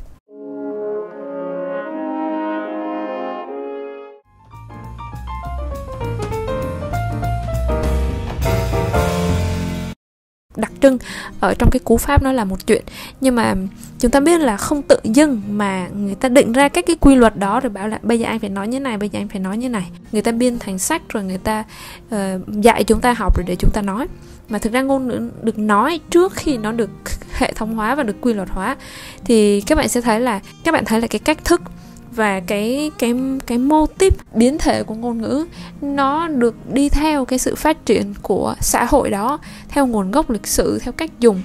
[10.83, 10.97] Trưng
[11.39, 12.83] ở trong cái cú pháp nó là một chuyện.
[13.21, 13.55] Nhưng mà
[13.99, 17.15] chúng ta biết là không tự dưng mà người ta định ra các cái quy
[17.15, 19.27] luật đó rồi bảo là bây giờ anh phải nói như này bây giờ anh
[19.27, 19.89] phải nói như này.
[20.11, 21.63] Người ta biên thành sách rồi người ta
[22.15, 24.07] uh, dạy chúng ta học rồi để chúng ta nói.
[24.49, 26.89] Mà thực ra ngôn ngữ được nói trước khi nó được
[27.33, 28.75] hệ thống hóa và được quy luật hóa.
[29.25, 31.61] Thì các bạn sẽ thấy là các bạn thấy là cái cách thức
[32.15, 33.13] và cái cái
[33.47, 35.45] cái mô típ biến thể của ngôn ngữ
[35.81, 40.29] nó được đi theo cái sự phát triển của xã hội đó, theo nguồn gốc
[40.29, 41.41] lịch sử, theo cách dùng.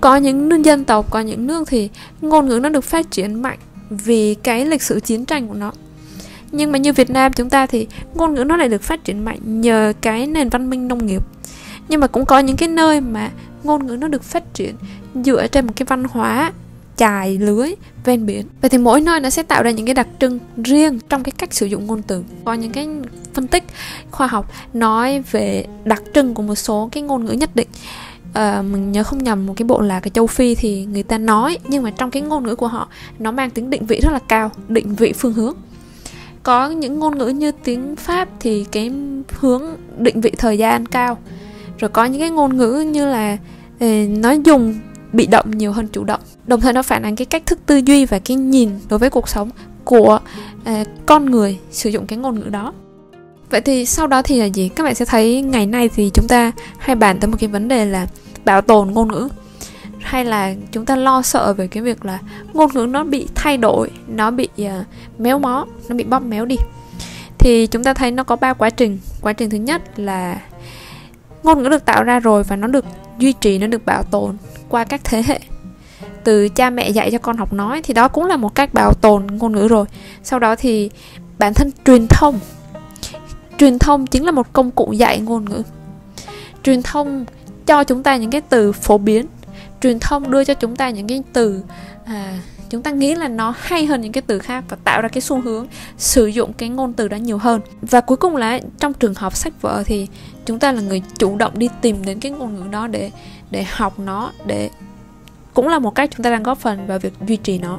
[0.00, 1.88] Có những nước dân tộc, có những nước thì
[2.20, 3.58] ngôn ngữ nó được phát triển mạnh
[3.90, 5.72] vì cái lịch sử chiến tranh của nó.
[6.52, 9.24] Nhưng mà như Việt Nam chúng ta thì ngôn ngữ nó lại được phát triển
[9.24, 11.22] mạnh nhờ cái nền văn minh nông nghiệp.
[11.88, 13.30] Nhưng mà cũng có những cái nơi mà
[13.64, 14.74] ngôn ngữ nó được phát triển
[15.24, 16.52] dựa trên một cái văn hóa
[17.00, 18.46] chài lưới ven biển.
[18.60, 21.32] Vậy thì mỗi nơi nó sẽ tạo ra những cái đặc trưng riêng trong cái
[21.38, 22.24] cách sử dụng ngôn từ.
[22.44, 22.88] Có những cái
[23.34, 23.64] phân tích
[24.10, 27.68] khoa học nói về đặc trưng của một số cái ngôn ngữ nhất định.
[28.32, 31.18] À, mình nhớ không nhầm một cái bộ là cái châu phi thì người ta
[31.18, 34.12] nói nhưng mà trong cái ngôn ngữ của họ nó mang tính định vị rất
[34.12, 35.54] là cao định vị phương hướng.
[36.42, 38.92] Có những ngôn ngữ như tiếng pháp thì cái
[39.38, 39.62] hướng
[39.98, 41.18] định vị thời gian cao.
[41.78, 43.36] Rồi có những cái ngôn ngữ như là
[43.80, 44.74] ờ, nó dùng
[45.12, 46.20] bị động nhiều hơn chủ động.
[46.46, 49.10] Đồng thời nó phản ánh cái cách thức tư duy và cái nhìn đối với
[49.10, 49.50] cuộc sống
[49.84, 50.20] của
[50.70, 52.72] uh, con người sử dụng cái ngôn ngữ đó.
[53.50, 54.68] Vậy thì sau đó thì là gì?
[54.68, 57.68] Các bạn sẽ thấy ngày nay thì chúng ta hay bàn tới một cái vấn
[57.68, 58.06] đề là
[58.44, 59.28] bảo tồn ngôn ngữ.
[60.00, 62.18] Hay là chúng ta lo sợ về cái việc là
[62.52, 64.70] ngôn ngữ nó bị thay đổi nó bị uh,
[65.18, 66.56] méo mó nó bị bóp méo đi.
[67.38, 68.98] Thì chúng ta thấy nó có ba quá trình.
[69.20, 70.40] Quá trình thứ nhất là
[71.42, 72.84] ngôn ngữ được tạo ra rồi và nó được
[73.18, 74.36] duy trì nó được bảo tồn
[74.70, 75.40] qua các thế hệ.
[76.24, 78.92] Từ cha mẹ dạy cho con học nói thì đó cũng là một cách bảo
[79.00, 79.86] tồn ngôn ngữ rồi.
[80.22, 80.90] Sau đó thì
[81.38, 82.38] bản thân truyền thông.
[83.58, 85.62] Truyền thông chính là một công cụ dạy ngôn ngữ.
[86.62, 87.24] Truyền thông
[87.66, 89.26] cho chúng ta những cái từ phổ biến.
[89.80, 91.62] Truyền thông đưa cho chúng ta những cái từ
[92.04, 92.38] à,
[92.70, 95.20] chúng ta nghĩ là nó hay hơn những cái từ khác và tạo ra cái
[95.20, 95.66] xu hướng
[95.98, 97.60] sử dụng cái ngôn từ đó nhiều hơn.
[97.82, 100.06] Và cuối cùng là trong trường học sách vở thì
[100.46, 103.10] chúng ta là người chủ động đi tìm đến cái ngôn ngữ đó để
[103.50, 104.70] để học nó để
[105.54, 107.78] cũng là một cách chúng ta đang góp phần vào việc duy trì nó.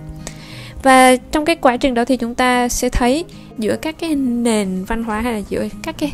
[0.84, 3.25] Và trong cái quá trình đó thì chúng ta sẽ thấy
[3.57, 6.13] giữa các cái nền văn hóa hay là giữa các cái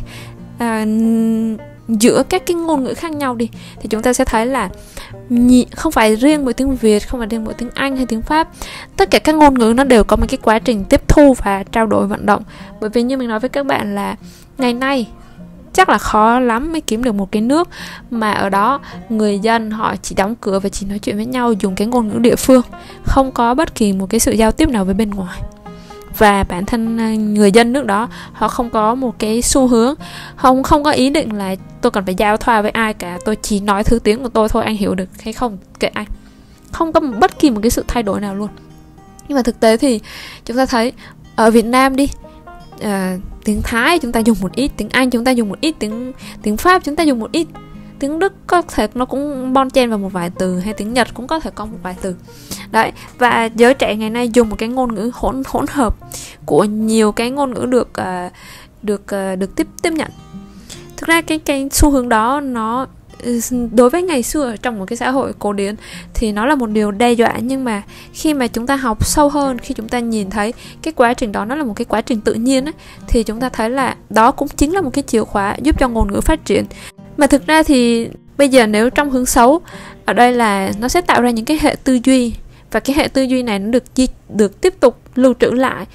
[0.58, 0.84] à,
[1.88, 3.48] giữa các cái ngôn ngữ khác nhau đi
[3.80, 4.68] thì chúng ta sẽ thấy là
[5.76, 8.48] không phải riêng mỗi tiếng Việt, không phải riêng mỗi tiếng Anh hay tiếng Pháp
[8.96, 11.62] tất cả các ngôn ngữ nó đều có một cái quá trình tiếp thu và
[11.72, 12.42] trao đổi vận động.
[12.80, 14.16] Bởi vì như mình nói với các bạn là
[14.58, 15.06] ngày nay
[15.72, 17.68] chắc là khó lắm mới kiếm được một cái nước.
[18.10, 21.52] Mà ở đó, người dân họ chỉ đóng cửa và chỉ nói chuyện với nhau
[21.52, 22.62] dùng cái ngôn ngữ địa phương,
[23.04, 25.40] không có bất kỳ một cái sự giao tiếp nào với bên ngoài.
[26.18, 29.94] Và bản thân à, người dân nước đó, họ không có một cái xu hướng,
[30.36, 33.36] không không có ý định là tôi cần phải giao thoa với ai cả, tôi
[33.42, 35.58] chỉ nói thứ tiếng của tôi thôi, anh hiểu được hay không?
[35.80, 36.06] Kệ anh.
[36.72, 38.48] Không có bất kỳ một cái sự thay đổi nào luôn.
[39.28, 40.00] Nhưng mà thực tế thì
[40.44, 40.92] chúng ta thấy,
[41.36, 42.08] ở Việt Nam đi
[42.84, 45.74] uh, tiếng Thái chúng ta dùng một ít tiếng Anh chúng ta dùng một ít
[45.78, 46.12] tiếng
[46.42, 47.46] tiếng Pháp chúng ta dùng một ít.
[47.98, 51.08] Tiếng Đức có thể nó cũng bon chen vào một vài từ hay tiếng Nhật
[51.14, 52.14] cũng có thể có một vài từ.
[52.70, 55.96] Đấy và giới trẻ ngày nay dùng một cái ngôn ngữ hỗn hỗn hợp
[56.46, 58.32] của nhiều cái ngôn ngữ được uh,
[58.82, 60.10] được uh, được tiếp tiếp nhận.
[60.96, 62.86] Thực ra cái cái xu hướng đó nó
[63.72, 65.74] đối với ngày xưa trong một cái xã hội cổ điển
[66.14, 69.28] thì nó là một điều đe dọa nhưng mà khi mà chúng ta học sâu
[69.28, 70.52] hơn khi chúng ta nhìn thấy
[70.82, 72.74] cái quá trình đó nó là một cái quá trình tự nhiên ấy,
[73.08, 75.88] thì chúng ta thấy là đó cũng chính là một cái chìa khóa giúp cho
[75.88, 76.64] ngôn ngữ phát triển.
[77.16, 79.60] Mà thực ra thì bây giờ nếu trong hướng xấu
[80.04, 82.32] ở đây là nó sẽ tạo ra những cái hệ tư duy
[82.72, 83.84] và cái hệ tư duy này nó được
[84.28, 85.86] được tiếp tục lưu trữ lại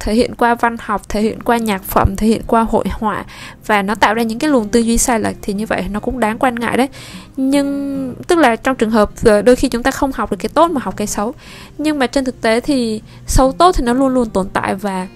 [0.00, 3.24] thể hiện qua văn học, thể hiện qua nhạc phẩm, thể hiện qua hội họa
[3.66, 6.00] và nó tạo ra những cái luồng tư duy sai lệch thì như vậy nó
[6.00, 6.88] cũng đáng quan ngại đấy.
[7.36, 9.10] Nhưng, tức là trong trường hợp
[9.44, 11.34] đôi khi chúng ta không học được cái tốt mà học cái xấu.
[11.78, 15.06] Nhưng mà trên thực tế thì xấu tốt thì nó luôn luôn tồn tại và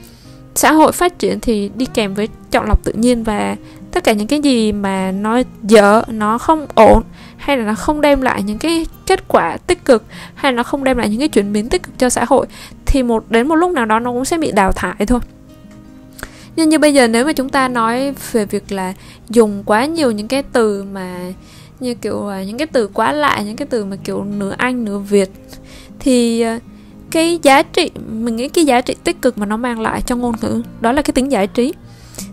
[0.54, 3.56] xã hội phát triển thì đi kèm với chọn lọc tự nhiên và
[3.92, 7.02] tất cả những cái gì mà nó dở, nó không ổn
[7.42, 10.62] hay là nó không đem lại những cái kết quả tích cực, hay là nó
[10.62, 12.46] không đem lại những cái chuyển biến tích cực cho xã hội,
[12.86, 15.20] thì một, đến một lúc nào đó nó cũng sẽ bị đào thải thôi.
[16.56, 18.94] Nhưng như bây giờ nếu mà chúng ta nói về việc là
[19.28, 21.18] dùng quá nhiều những cái từ mà,
[21.80, 24.84] như kiểu à, những cái từ quá lạ, những cái từ mà kiểu nửa anh,
[24.84, 25.30] nửa việt,
[25.98, 26.58] thì à,
[27.10, 30.16] cái giá trị, mình nghĩ cái giá trị tích cực mà nó mang lại cho
[30.16, 31.72] ngôn ngữ đó là cái tính giải trí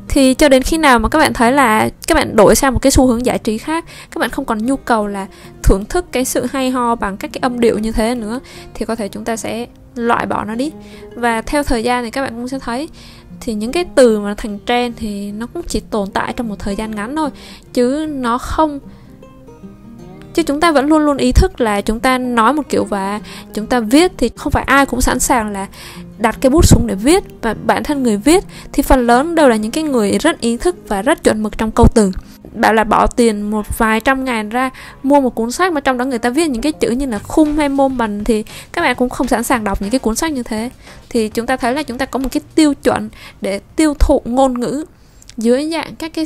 [0.10, 2.80] thì cho đến khi nào mà các bạn thấy là các bạn đổi sang một
[2.82, 5.28] cái xu hướng giải trí khác, các bạn không còn nhu cầu là
[5.63, 8.39] thưởng thức cái sự hay ho bằng các cái âm điệu như thế nữa,
[8.74, 10.72] thì có thể chúng ta sẽ loại bỏ nó đi.
[11.15, 12.89] Và theo thời gian thì các bạn cũng sẽ thấy,
[13.41, 16.60] thì những cái từ mà thành trend thì nó cũng chỉ tồn tại trong một
[16.60, 17.30] thời gian ngắn thôi,
[17.74, 18.80] chứ nó không
[20.34, 23.20] chứ chúng ta vẫn luôn luôn ý thức là chúng ta nói một kiểu và
[23.54, 25.68] chúng ta viết thì không phải ai cũng sẵn sàng là
[26.18, 28.44] đặt cái bút xuống để viết và bản thân người viết.
[28.74, 31.58] Thì phần lớn đều là những cái người rất ý thức và rất chuẩn mực
[31.58, 32.12] trong câu từ.
[32.54, 34.70] Bảo là bỏ tiền một vài trăm ngàn ra
[35.04, 37.20] mua một cuốn sách mà trong đó người ta viết những cái chữ như là
[37.20, 40.15] khung hay môn bần thì các bạn cũng không sẵn sàng đọc những cái cuốn
[40.15, 40.70] sách như thế.
[41.10, 43.10] Thì chúng ta thấy là chúng ta có một cái tiêu chuẩn
[43.42, 44.86] để tiêu thụ ngôn ngữ
[45.38, 46.26] dưới dạng các cái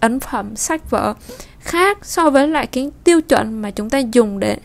[0.00, 1.14] ấn phẩm sách vở
[1.60, 4.56] khác so với lại cái tiêu chuẩn mà chúng ta dùng để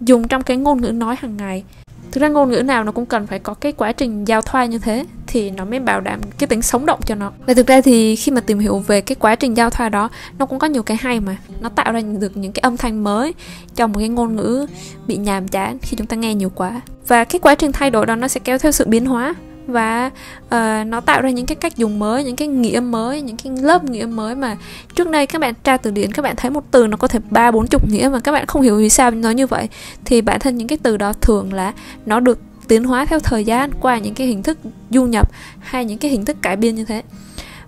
[0.00, 1.64] dùng trong cái ngôn ngữ nói hàng ngày.
[2.12, 4.64] Thực ra ngôn ngữ nào nó cũng cần phải có cái quá trình giao thoa
[4.64, 7.32] như thế thì nó mới bảo đảm cái tính sống động cho nó.
[7.46, 10.08] Và thực ra thì khi mà tìm hiểu về cái quá trình giao thoa đó,
[10.38, 11.36] nó cũng có nhiều cái hay mà.
[11.60, 13.34] Nó tạo ra được những cái âm thanh mới
[13.76, 14.66] trong một cái ngôn ngữ
[15.06, 16.80] bị nhàm chán khi chúng ta nghe nhiều quá.
[17.06, 19.34] Và cái quá trình thay đổi đó nó sẽ kéo theo sự biến hóa
[19.70, 20.10] và
[20.44, 23.52] uh, nó tạo ra những cái cách dùng mới những cái nghĩa mới những cái
[23.62, 24.56] lớp nghĩa mới mà
[24.94, 27.18] trước đây các bạn tra từ điển các bạn thấy một từ nó có thể
[27.30, 29.68] ba bốn chục nghĩa mà các bạn không hiểu vì sao nó như vậy
[30.04, 31.72] thì bản thân những cái từ đó thường là
[32.06, 34.58] nó được tiến hóa theo thời gian qua những cái hình thức
[34.90, 37.02] du nhập hay những cái hình thức cải biên như thế.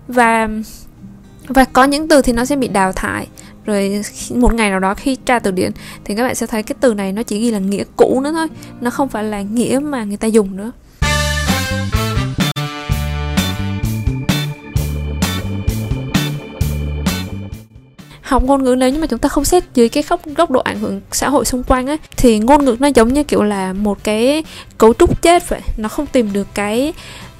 [0.07, 0.49] Và
[1.47, 3.27] và có những từ thì nó sẽ bị đào thải.
[3.65, 4.01] Rồi
[4.35, 5.71] một ngày nào đó khi tra từ điển
[6.03, 8.31] thì các bạn sẽ thấy cái từ này nó chỉ ghi là nghĩa cũ nữa
[8.31, 8.47] thôi
[8.81, 10.71] nó không phải là nghĩa mà người ta dùng nữa.
[18.33, 20.59] Học ngôn ngữ nếu như mà chúng ta không xét dưới cái góc góc độ
[20.59, 23.73] ảnh hưởng xã hội xung quanh ấy thì ngôn ngữ nó giống như kiểu là
[23.73, 24.43] một cái
[24.77, 25.61] cấu trúc chết vậy.
[25.77, 26.93] Nó không tìm được cái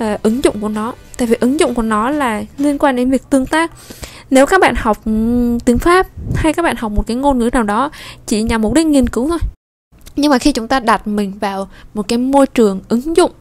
[0.04, 0.94] uh, ứng dụng của nó.
[1.18, 3.72] Tại vì ứng dụng của nó là liên quan đến việc tương tác.
[4.30, 4.98] Nếu các bạn học
[5.66, 7.92] tiếng pháp hay các bạn học một cái ngôn ngữ nào đó
[8.26, 9.40] chỉ nhằm mục đích nghiên cứu thôi.
[10.16, 13.32] Nhưng mà khi chúng ta đặt mình vào một cái môi trường ứng dụng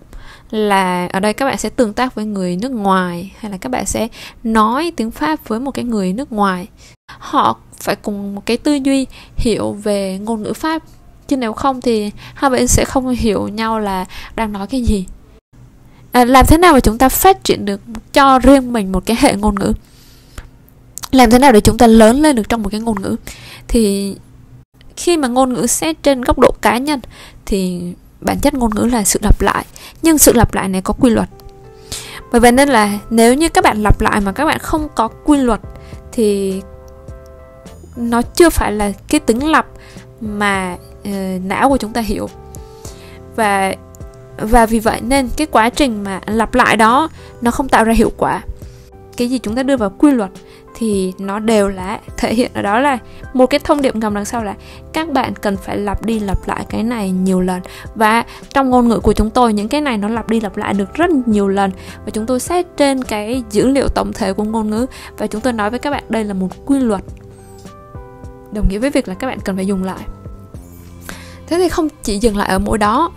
[0.51, 3.69] là ở đây các bạn sẽ tương tác với người nước ngoài hay là các
[3.69, 4.09] bạn sẽ
[4.45, 6.69] nói tiếng pháp với một cái người nước ngoài
[7.19, 10.83] họ phải cùng một cái tư duy hiểu về ngôn ngữ pháp.
[11.29, 14.05] Chứ nếu không thì hai bên sẽ không hiểu nhau là
[14.37, 15.07] đang nói cái gì.
[16.13, 17.81] À, làm thế nào mà chúng ta phát triển được
[18.13, 19.73] cho riêng mình một cái hệ ngôn ngữ?
[21.11, 23.17] Làm thế nào để chúng ta lớn lên được trong một cái ngôn ngữ?
[23.69, 24.15] Thì
[24.97, 27.01] khi mà ngôn ngữ xét trên góc độ cá nhân
[27.47, 27.81] thì
[28.21, 29.65] bản chất ngôn ngữ là sự lặp lại.
[30.03, 31.29] Nhưng sự lặp lại này có quy luật.
[32.33, 35.09] Bởi vậy nên là nếu như các bạn lặp lại mà các bạn không có
[35.09, 35.61] quy luật
[36.13, 36.61] thì
[37.97, 39.67] nó chưa phải là cái tính lập
[40.21, 40.77] mà
[41.09, 42.29] uh, não của chúng ta hiểu.
[43.37, 43.75] Và
[44.37, 47.09] và vì vậy nên cái quá trình mà lặp lại đó
[47.41, 48.43] nó không tạo ra hiệu quả.
[49.17, 50.31] Cái gì chúng ta đưa vào quy luật
[50.75, 52.99] thì nó đều là thể hiện ở đó là
[53.33, 54.55] một cái thông điệp ngầm đằng sau là
[54.93, 57.61] các bạn cần phải lặp đi lặp lại cái này nhiều lần.
[57.95, 58.25] Và
[58.55, 60.95] trong ngôn ngữ của chúng tôi những cái này nó lặp đi lặp lại được
[60.95, 61.71] rất nhiều lần.
[62.05, 64.87] Và chúng tôi xét trên cái dữ liệu tổng thể của ngôn ngữ
[65.19, 67.03] và chúng tôi nói với các bạn đây là một quy luật
[68.53, 70.01] đồng nghĩa với việc là các bạn cần phải dùng lại.
[71.47, 73.13] Thế thì không chỉ dừng lại ở mỗi đó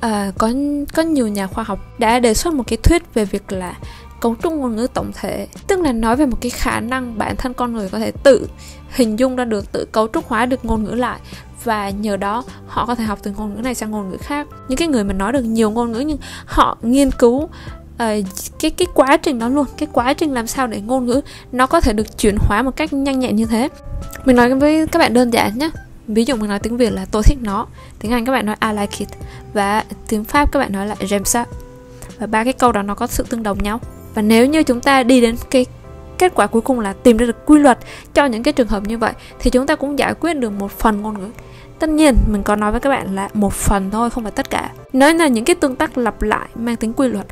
[0.00, 0.50] à, có
[0.94, 3.74] có nhiều nhà khoa học đã đề xuất một cái thuyết về việc là
[4.20, 7.36] cấu trúc ngôn ngữ tổng thể tức là nói về một cái khả năng bản
[7.36, 8.48] thân con người có thể tự
[8.90, 11.18] hình dung ra được tự cấu trúc hóa được ngôn ngữ lại
[11.64, 14.46] và nhờ đó họ có thể học từ ngôn ngữ này sang ngôn ngữ khác.
[14.68, 17.48] Những cái người mà nói được nhiều ngôn ngữ nhưng họ nghiên cứu
[18.02, 18.26] uh,
[18.60, 21.20] cái cái quá trình đó luôn cái quá trình làm sao để ngôn ngữ
[21.52, 23.68] nó có thể được chuyển hóa một cách nhanh nhẹn như thế.
[24.24, 25.70] Mình nói với các bạn đơn giản nhé
[26.08, 27.66] ví dụ mình nói tiếng việt là tôi thích nó
[27.98, 29.08] tiếng anh các bạn nói I like it
[29.52, 31.44] và tiếng pháp các bạn nói là j'aime ça
[32.18, 33.80] và ba cái câu đó nó có sự tương đồng nhau.
[34.14, 35.66] Và nếu như chúng ta đi đến cái
[36.18, 37.78] kết quả cuối cùng là tìm ra được quy luật
[38.14, 40.72] cho những cái trường hợp như vậy thì chúng ta cũng giải quyết được một
[40.72, 41.28] phần ngôn ngữ.
[41.78, 44.50] Tất nhiên mình có nói với các bạn là một phần thôi không phải tất
[44.50, 44.70] cả.
[44.92, 47.26] Nói là những cái tương tác lặp lại mang tính quy luật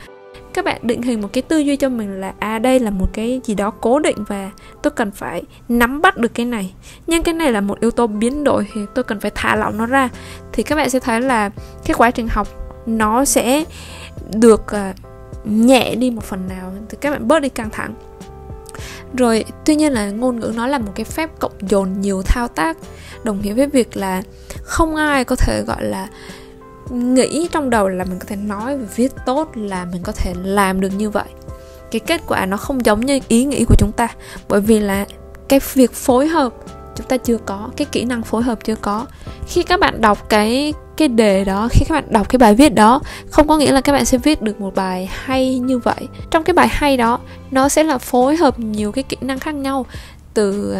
[0.57, 3.07] các bạn định hình một cái tư duy cho mình là à đây là một
[3.13, 4.51] cái gì đó cố định và
[4.83, 6.75] tôi cần phải nắm bắt được cái này.
[7.07, 9.79] Nhưng cái này là một yếu tố biến đổi thì tôi cần phải thả lỏng
[9.79, 10.09] nó ra.
[10.53, 11.51] Thì các bạn sẽ thấy là
[11.85, 12.49] cái quá trình học
[12.87, 13.65] nó sẽ
[14.35, 14.97] được uh,
[15.45, 17.95] nhẹ đi một phần nào thì các bạn bớt đi căng thẳng.
[19.15, 22.49] Rồi tuy nhiên là ngôn ngữ nó là một cái phép cộng dồn nhiều thao
[22.49, 22.77] tác
[23.25, 24.23] đồng nghĩa với việc là
[24.63, 26.09] không ai có thể gọi là
[26.91, 30.35] nghĩ trong đầu là mình có thể nói và viết tốt là mình có thể
[30.45, 31.29] làm được như vậy.
[31.91, 34.09] Cái kết quả nó không giống như ý nghĩ của chúng ta
[34.49, 35.07] bởi vì là
[35.49, 36.53] cái việc phối hợp
[36.97, 39.07] chúng ta chưa có cái kỹ năng phối hợp chưa có.
[39.47, 42.75] Khi các bạn đọc cái cái đề đó khi các bạn đọc cái bài viết
[42.75, 46.09] đó không có nghĩa là các bạn sẽ viết được một bài hay như vậy.
[46.31, 47.19] Trong cái bài hay đó
[47.51, 49.87] nó sẽ là phối hợp nhiều cái kỹ năng khác nhau
[50.35, 50.77] từ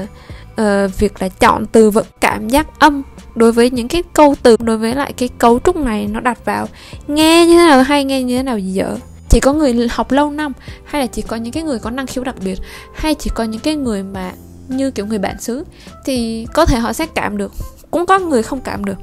[0.61, 0.67] uh,
[0.99, 3.03] việc là chọn từ vựng cảm giác âm
[3.37, 6.45] đối với những cái câu từ, đối với lại cái cấu trúc này nó đặt
[6.45, 6.69] vào
[7.09, 8.97] nghe như thế nào hay nghe như thế nào dở.
[9.29, 10.53] Chỉ có người học lâu năm,
[10.85, 12.59] hay là chỉ có những cái người có năng khiếu đặc biệt,
[12.95, 14.33] hay chỉ có những cái người mà
[14.69, 15.65] như kiểu người bản xứ,
[16.05, 17.53] thì có thể họ sẽ cảm được.
[17.91, 18.97] Cũng có người không cảm được.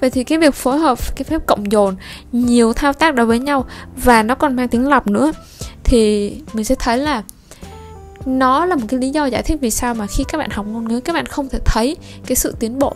[0.00, 1.96] Vậy thì cái việc phối hợp, cái phép cộng dồn,
[2.32, 3.66] nhiều thao tác đó với nhau
[3.96, 5.32] và nó còn mang tính lọc nữa,
[5.84, 7.22] thì mình sẽ thấy là
[8.26, 10.66] nó là một cái lý do giải thích vì sao mà khi các bạn học
[10.68, 12.94] ngôn ngữ, các bạn không thể thấy cái sự tiến bộ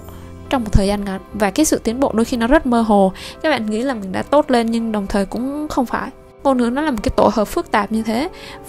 [0.53, 1.21] trong một thời gian ngắn.
[1.35, 3.13] Và cái sự tiến bộ đôi khi nó rất mơ hồ.
[3.43, 6.11] Các bạn nghĩ là mình đã tốt lên nhưng đồng thời cũng không phải.
[6.45, 8.29] Ngôn ngữ nó là một cái tổ hợp phức tạp như thế.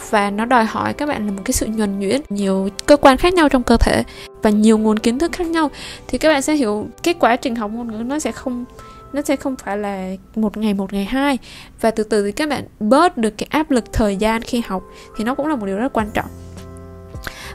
[0.09, 2.21] Và nó đòi hỏi các bạn là một cái sự nhuần nhuyễn.
[2.29, 4.03] Nhiều cơ quan khác nhau trong cơ thể.
[4.41, 5.71] Và nhiều nguồn kiến thức khác nhau.
[6.07, 8.65] Thì các bạn sẽ hiểu cái quá trình học ngôn ngữ nó sẽ không
[9.13, 11.37] nó sẽ không phải là một ngày một ngày hai.
[11.81, 14.83] Và từ từ thì các bạn bớt được cái áp lực thời gian khi học
[15.17, 16.29] thì nó cũng là một điều rất quan trọng.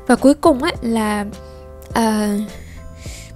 [0.07, 1.25] Và cuối cùng ấy là
[1.89, 2.41] uh,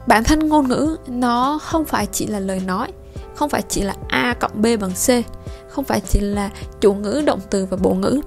[0.07, 2.89] bản thân ngôn ngữ nó không phải chỉ là lời nói,
[3.35, 5.09] không phải chỉ là a cộng b bằng c,
[5.69, 8.21] không phải chỉ là chủ ngữ, động từ và bộ ngữ,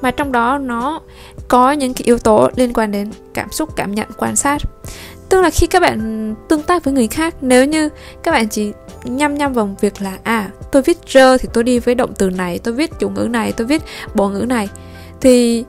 [0.00, 1.00] mà trong đó nó
[1.48, 4.62] có những cái yếu tố liên quan đến cảm xúc, cảm nhận, quan sát.
[5.28, 7.88] Tức là khi các bạn tương tác với người khác, nếu như
[8.22, 8.72] các bạn chỉ
[9.04, 12.30] nhăm nhăm vào việc là à tôi viết rơ thì tôi đi với động từ
[12.30, 13.82] này, tôi viết chủ ngữ này, tôi viết
[14.14, 14.68] bộ ngữ này,
[15.20, 15.64] thì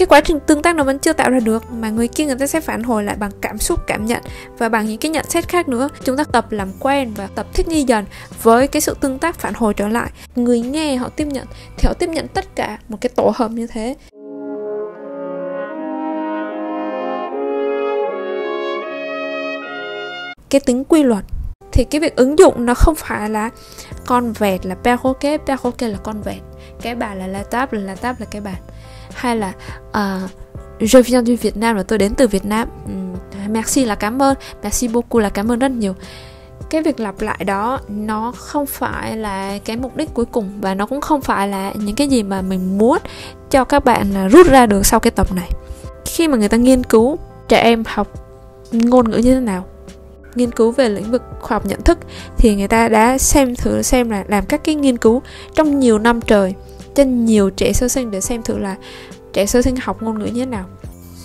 [0.00, 2.36] cái quá trình tương tác nó vẫn chưa tạo ra được, mà người kia người
[2.38, 4.22] ta sẽ phản hồi lại bằng cảm xúc, cảm nhận
[4.58, 5.88] và bằng những cái nhận xét khác nữa.
[6.04, 8.04] Chúng ta tập làm quen và tập thích nghi dần
[8.42, 10.10] với cái sự tương tác phản hồi trở lại.
[10.36, 13.50] Người nghe họ tiếp nhận thì họ tiếp nhận tất cả một cái tổ hợp
[13.50, 13.94] như thế.
[20.50, 21.24] Cái tính quy luật
[21.72, 23.50] thì cái việc ứng dụng nó không phải là
[24.06, 26.40] con vẹt là perroquet perroquet là con vẹt.
[26.82, 28.56] Cái bàn là la table là la table là cái bàn
[29.14, 29.52] hay là
[29.88, 30.30] uh,
[30.80, 33.94] je viens du Việt Nam là tôi đến từ Việt Nam um, ừ, merci là
[33.94, 34.36] cảm ơn.
[34.62, 35.94] Merci beaucoup là cảm ơn rất nhiều.
[36.70, 40.74] Cái việc lặp lại đó nó không phải là cái mục đích cuối cùng và
[40.74, 42.98] nó cũng không phải là những cái gì mà mình muốn
[43.50, 45.50] cho các bạn rút ra được sau cái tập này.
[46.04, 47.18] Khi mà người ta nghiên cứu
[47.48, 48.08] trẻ em học
[48.72, 49.64] ngôn ngữ như thế nào
[50.34, 51.98] nghiên cứu về lĩnh vực khoa học nhận thức
[52.38, 55.22] thì người ta đã xem thử xem là làm các cái nghiên cứu
[55.54, 56.54] trong nhiều năm trời
[56.94, 58.76] cho nhiều trẻ sơ sinh để xem thử là
[59.32, 60.64] trẻ sơ sinh học ngôn ngữ như thế nào.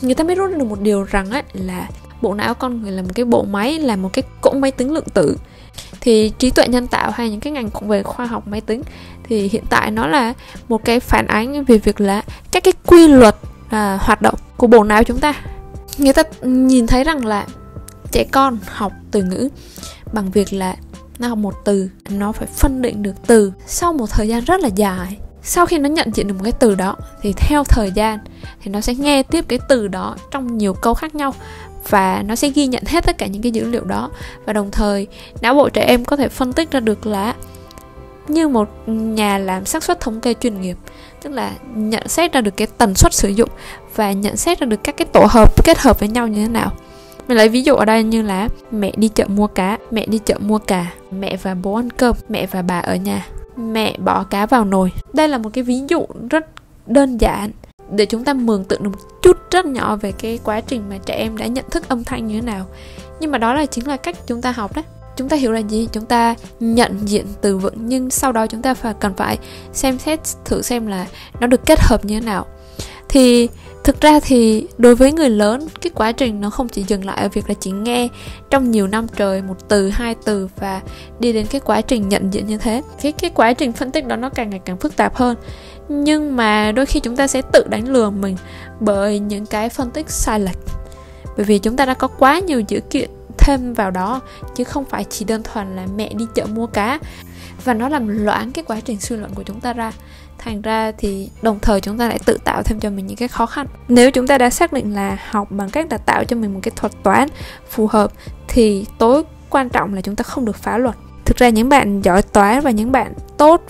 [0.01, 1.89] Người ta mới rút được một điều rằng á là
[2.21, 4.93] bộ não con người là một cái bộ máy là một cái cỗ máy tính
[4.93, 5.37] lượng tử.
[6.01, 8.81] Thì trí tuệ nhân tạo hay những cái ngành về khoa học máy tính
[9.23, 10.33] thì hiện tại nó là
[10.69, 13.35] một cái phản ánh về việc là các cái quy luật
[13.69, 15.33] à, hoạt động của bộ não chúng ta.
[15.97, 17.45] Người ta nhìn thấy rằng là
[18.11, 19.49] trẻ con học từ ngữ
[20.13, 20.75] bằng việc là
[21.19, 24.61] nó học một từ nó phải phân định được từ sau một thời gian rất
[24.61, 27.91] là dài sau khi nó nhận diện được một cái từ đó, thì theo thời
[27.91, 28.19] gian,
[28.61, 31.33] thì nó sẽ nghe tiếp cái từ đó trong nhiều câu khác nhau
[31.89, 34.11] và nó sẽ ghi nhận hết tất cả những cái dữ liệu đó.
[34.45, 35.07] Và đồng thời,
[35.41, 37.35] não bộ trẻ em có thể phân tích ra được là
[38.27, 40.77] như một nhà làm xác suất thống kê chuyên nghiệp,
[41.21, 43.49] tức là nhận xét ra được cái tần suất sử dụng
[43.95, 46.51] và nhận xét ra được các cái tổ hợp, kết hợp với nhau như thế
[46.51, 46.71] nào.
[47.27, 50.19] Mình lấy ví dụ ở đây như là mẹ đi chợ mua cá, mẹ đi
[50.25, 53.27] chợ mua cà, mẹ và bố ăn cơm, mẹ và bà ở nhà
[53.57, 54.91] mẹ bỏ cá vào nồi.
[55.13, 56.45] Đây là một cái ví dụ rất
[56.87, 57.51] đơn giản
[57.91, 60.97] để chúng ta mường tượng được một chút rất nhỏ về cái quá trình mà
[61.05, 62.65] trẻ em đã nhận thức âm thanh như thế nào.
[63.19, 64.85] Nhưng mà đó là chính là cách chúng ta học đấy.
[65.17, 65.87] Chúng ta hiểu là gì?
[65.91, 69.37] Chúng ta nhận diện từ vựng, nhưng sau đó chúng ta phải cần phải
[69.73, 71.07] xem xét thử xem là
[71.39, 72.45] nó được kết hợp như thế nào
[73.15, 73.49] thì
[73.83, 77.17] thực ra thì đối với người lớn, cái quá trình nó không chỉ dừng lại
[77.21, 78.07] ở việc là chỉ nghe
[78.49, 80.81] trong nhiều năm trời, một từ, hai từ và
[81.19, 82.81] đi đến cái quá trình nhận diện như thế.
[83.01, 85.37] Cái cái quá trình phân tích đó nó càng ngày càng phức tạp hơn.
[85.89, 88.37] Nhưng mà đôi khi chúng ta sẽ tự đánh lừa mình
[88.79, 90.57] bởi những cái phân tích sai lệch.
[91.37, 94.21] Bởi vì chúng ta đã có quá nhiều dữ kiện thêm vào đó,
[94.55, 96.99] chứ không phải chỉ đơn thuần là mẹ đi chợ mua cá.
[97.63, 99.91] Và nó làm loãng cái quá trình suy luận của chúng ta ra
[100.37, 103.27] thành ra thì đồng thời chúng ta lại tự tạo thêm cho mình những cái
[103.27, 103.67] khó khăn.
[103.87, 106.59] Nếu chúng ta đã xác định là học bằng cách là tạo cho mình một
[106.63, 107.27] cái thuật toán
[107.69, 108.11] phù hợp,
[108.47, 110.95] thì tối quan trọng là chúng ta không được phá luật.
[111.25, 113.61] Thực ra những bạn giỏi toán và những bạn tốt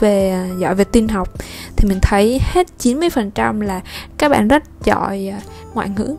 [0.00, 1.28] về, giỏi về tin học
[1.76, 3.80] thì mình thấy hết 90% là
[4.18, 5.40] các bạn rất giỏi à,
[5.74, 6.16] ngoại ngữ.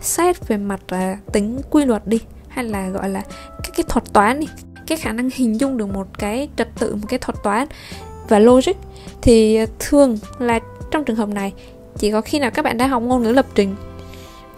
[0.00, 3.22] Xét về mặt là tính quy luật đi, hay là gọi là
[3.62, 4.46] các cái thuật toán đi,
[4.86, 7.66] cái khả năng hình dung được một cái trật tự, một cái thuật toán
[8.32, 8.72] và logic
[9.22, 10.60] thì ờ, thường là
[10.90, 11.52] trong trường hợp này
[11.98, 13.74] chỉ có khi nào các bạn đã học ngôn ngữ lập trình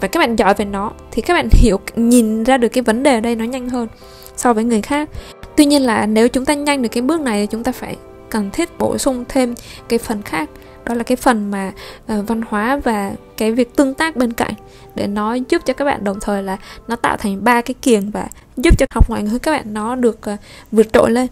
[0.01, 3.03] và các bạn giỏi về nó thì các bạn hiểu nhìn ra được cái vấn
[3.03, 3.89] đề ở đây nó nhanh hơn
[4.37, 5.11] so với người khác.
[5.57, 7.97] Tuy nhiên là nếu chúng ta nhanh được cái bước này thì chúng ta phải
[8.31, 9.55] cần thiết bổ sung thêm
[9.89, 10.51] cái phần khác
[10.85, 11.72] đó là cái phần mà
[12.12, 14.55] uh, văn hóa và cái việc tương tác bên cạnh
[14.95, 16.57] để nó giúp cho các bạn đồng thời là
[16.89, 19.97] nó tạo thành ba cái kiềng và giúp cho học ngoại ngữ các bạn nó
[19.97, 20.39] được uh,
[20.72, 21.27] vượt trội lên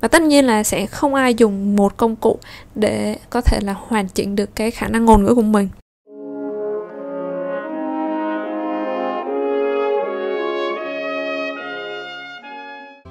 [0.00, 2.38] và tất nhiên là sẽ không ai dùng một công cụ
[2.74, 5.68] để có thể là hoàn chỉnh được cái khả năng ngôn ngữ của mình.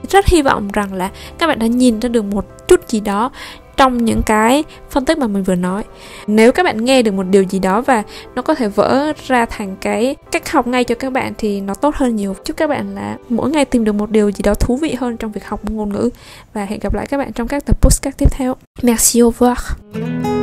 [0.09, 3.31] Rất hy vọng rằng là các bạn đã nhìn ra được một chút gì đó
[3.79, 5.83] trong những cái phân tích mà mình vừa nói.
[6.27, 8.03] Nếu các bạn nghe được một điều gì đó và
[8.35, 11.73] nó có thể vỡ ra thành cái cách học ngay cho các bạn thì nó
[11.73, 12.35] tốt hơn nhiều.
[12.43, 15.17] Chúc các bạn là mỗi ngày tìm được một điều gì đó thú vị hơn
[15.17, 16.09] trong việc học ngôn ngữ.
[16.53, 18.55] Và hẹn gặp lại các bạn trong các tập podcast tiếp theo.
[18.81, 20.38] Merci, au revoir.